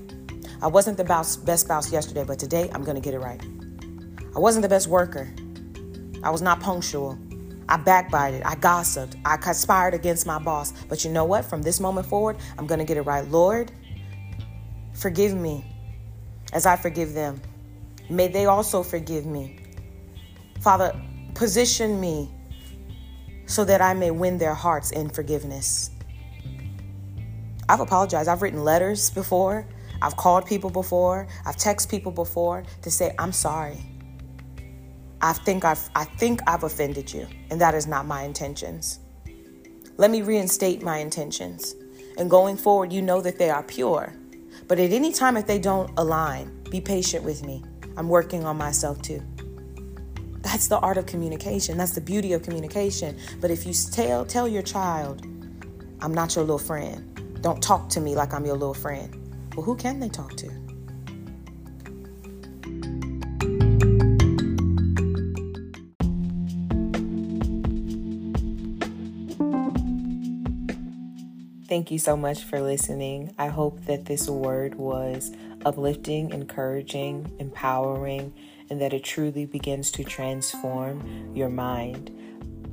I 0.62 0.68
wasn't 0.68 0.98
the 0.98 1.04
best 1.04 1.62
spouse 1.62 1.92
yesterday, 1.92 2.24
but 2.24 2.40
today 2.40 2.70
I'm 2.74 2.84
going 2.84 2.96
to 2.96 3.02
get 3.02 3.14
it 3.14 3.20
right. 3.20 3.42
I 4.36 4.40
wasn't 4.40 4.64
the 4.64 4.70
best 4.70 4.88
worker. 4.88 5.34
I 6.24 6.30
was 6.30 6.42
not 6.42 6.60
punctual. 6.60 7.18
I 7.68 7.78
backbited. 7.78 8.44
I 8.44 8.56
gossiped. 8.56 9.16
I 9.26 9.38
conspired 9.38 9.94
against 9.94 10.26
my 10.26 10.40
boss. 10.40 10.74
But 10.90 11.04
you 11.04 11.12
know 11.12 11.26
what? 11.26 11.46
From 11.46 11.62
this 11.62 11.80
moment 11.80 12.08
forward, 12.08 12.38
I'm 12.58 12.68
going 12.68 12.80
to 12.80 12.86
get 12.86 12.98
it 12.98 13.02
right. 13.04 13.28
Lord, 13.28 13.72
forgive 14.94 15.34
me 15.34 15.66
as 16.54 16.66
I 16.66 16.76
forgive 16.76 17.14
them. 17.14 17.42
May 18.10 18.28
they 18.28 18.46
also 18.46 18.84
forgive 18.84 19.26
me. 19.26 19.60
Father, 20.60 20.94
Position 21.34 22.00
me 22.00 22.30
so 23.46 23.66
that 23.66 23.82
I 23.82 23.94
may 23.94 24.12
win 24.12 24.38
their 24.38 24.54
hearts 24.54 24.92
in 24.92 25.10
forgiveness. 25.10 25.90
I've 27.68 27.80
apologized. 27.80 28.30
I've 28.30 28.42
written 28.42 28.64
letters 28.64 29.10
before. 29.10 29.66
I've 30.02 30.18
called 30.18 30.46
people 30.46 30.70
before. 30.70 31.28
I've 31.46 31.58
texted 31.58 31.90
people 31.90 32.12
before 32.12 32.64
to 32.82 32.92
say, 32.92 33.14
I'm 33.20 33.32
sorry. 33.32 33.78
I 35.22 35.34
think 35.34 35.64
I've, 35.64 35.90
I 35.96 36.06
think 36.06 36.42
I've 36.48 36.64
offended 36.64 37.14
you, 37.14 37.28
and 37.52 37.62
that 37.62 37.76
is 37.76 37.86
not 37.86 38.08
my 38.08 38.24
intentions. 38.24 39.00
Let 39.98 40.10
me 40.10 40.24
reinstate 40.24 40.82
my 40.82 40.98
intentions. 40.98 41.76
And 42.18 42.30
going 42.30 42.58
forward, 42.58 42.92
you 42.92 43.02
know 43.02 43.22
that 43.22 43.38
they 43.38 43.50
are 43.52 43.62
pure. 43.62 44.14
But 44.68 44.80
at 44.80 44.92
any 44.92 45.12
time, 45.12 45.38
if 45.38 45.46
they 45.46 45.60
don't 45.60 45.92
align, 45.98 46.64
be 46.72 46.82
patient 46.82 47.24
with 47.24 47.46
me. 47.46 47.64
I'm 47.98 48.10
working 48.10 48.46
on 48.46 48.58
myself 48.58 49.02
too. 49.02 49.22
That's 50.42 50.68
the 50.68 50.80
art 50.80 50.98
of 50.98 51.06
communication. 51.06 51.78
That's 51.78 51.92
the 51.92 52.02
beauty 52.02 52.34
of 52.34 52.42
communication. 52.42 53.18
But 53.40 53.52
if 53.52 53.66
you 53.66 53.74
tell 53.74 54.26
tell 54.26 54.48
your 54.48 54.64
child, 54.64 55.26
I'm 56.02 56.14
not 56.14 56.36
your 56.36 56.44
little 56.44 56.58
friend. 56.58 57.40
Don't 57.42 57.62
talk 57.62 57.90
to 57.90 58.02
me 58.02 58.16
like 58.16 58.34
I'm 58.34 58.46
your 58.46 58.56
little 58.56 58.74
friend. 58.74 59.16
Well, 59.56 59.66
who 59.66 59.76
can 59.76 60.00
they 60.00 60.10
talk 60.10 60.36
to? 60.38 60.50
Thank 71.68 71.90
you 71.90 72.00
so 72.00 72.18
much 72.18 72.44
for 72.44 72.60
listening. 72.62 73.34
I 73.38 73.48
hope 73.48 73.86
that 73.86 74.06
this 74.06 74.30
word 74.30 74.76
was 74.76 75.32
uplifting, 75.66 76.32
encouraging, 76.32 77.34
empowering 77.40 78.34
and 78.70 78.80
that 78.80 78.94
it 78.94 79.04
truly 79.04 79.46
begins 79.46 79.92
to 79.92 80.04
transform 80.04 81.36
your 81.36 81.50
mind. 81.50 82.10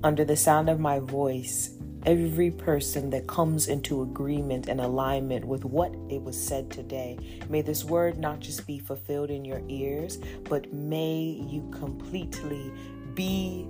Under 0.04 0.24
the 0.24 0.36
sound 0.36 0.68
of 0.70 0.78
my 0.78 1.00
voice, 1.00 1.70
every 2.06 2.50
person 2.50 3.10
that 3.10 3.26
comes 3.26 3.68
into 3.68 4.02
agreement 4.02 4.68
and 4.68 4.80
alignment 4.80 5.44
with 5.44 5.64
what 5.64 5.94
it 6.08 6.22
was 6.22 6.40
said 6.40 6.70
today, 6.70 7.18
may 7.48 7.62
this 7.62 7.84
word 7.84 8.18
not 8.18 8.40
just 8.40 8.66
be 8.66 8.78
fulfilled 8.78 9.30
in 9.30 9.44
your 9.44 9.62
ears, 9.68 10.18
but 10.48 10.72
may 10.72 11.42
you 11.48 11.68
completely 11.72 12.72
be 13.14 13.66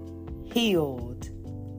healed. 0.52 1.30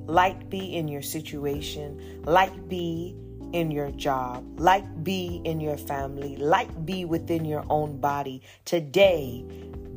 Light 0.07 0.49
be 0.49 0.75
in 0.75 0.87
your 0.87 1.03
situation, 1.03 2.21
light 2.25 2.67
be 2.67 3.15
in 3.53 3.71
your 3.71 3.91
job, 3.91 4.59
light 4.59 5.03
be 5.03 5.41
in 5.43 5.59
your 5.59 5.77
family, 5.77 6.35
light 6.37 6.85
be 6.85 7.05
within 7.05 7.45
your 7.45 7.63
own 7.69 7.99
body. 7.99 8.41
Today, 8.65 9.45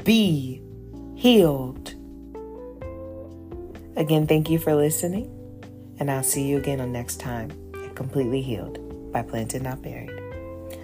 be 0.05 0.62
healed. 1.15 1.95
Again, 3.97 4.27
thank 4.27 4.51
you 4.51 4.59
for 4.59 4.75
listening, 4.75 5.31
and 5.99 6.11
I'll 6.11 6.23
see 6.23 6.47
you 6.47 6.59
again 6.59 6.81
on 6.81 6.93
next 6.93 7.21
time 7.21 7.51
at 7.85 7.95
Completely 7.95 8.43
Healed 8.43 9.13
by 9.13 9.23
Planted 9.23 9.63
Not 9.63 9.83
Buried. 9.83 10.22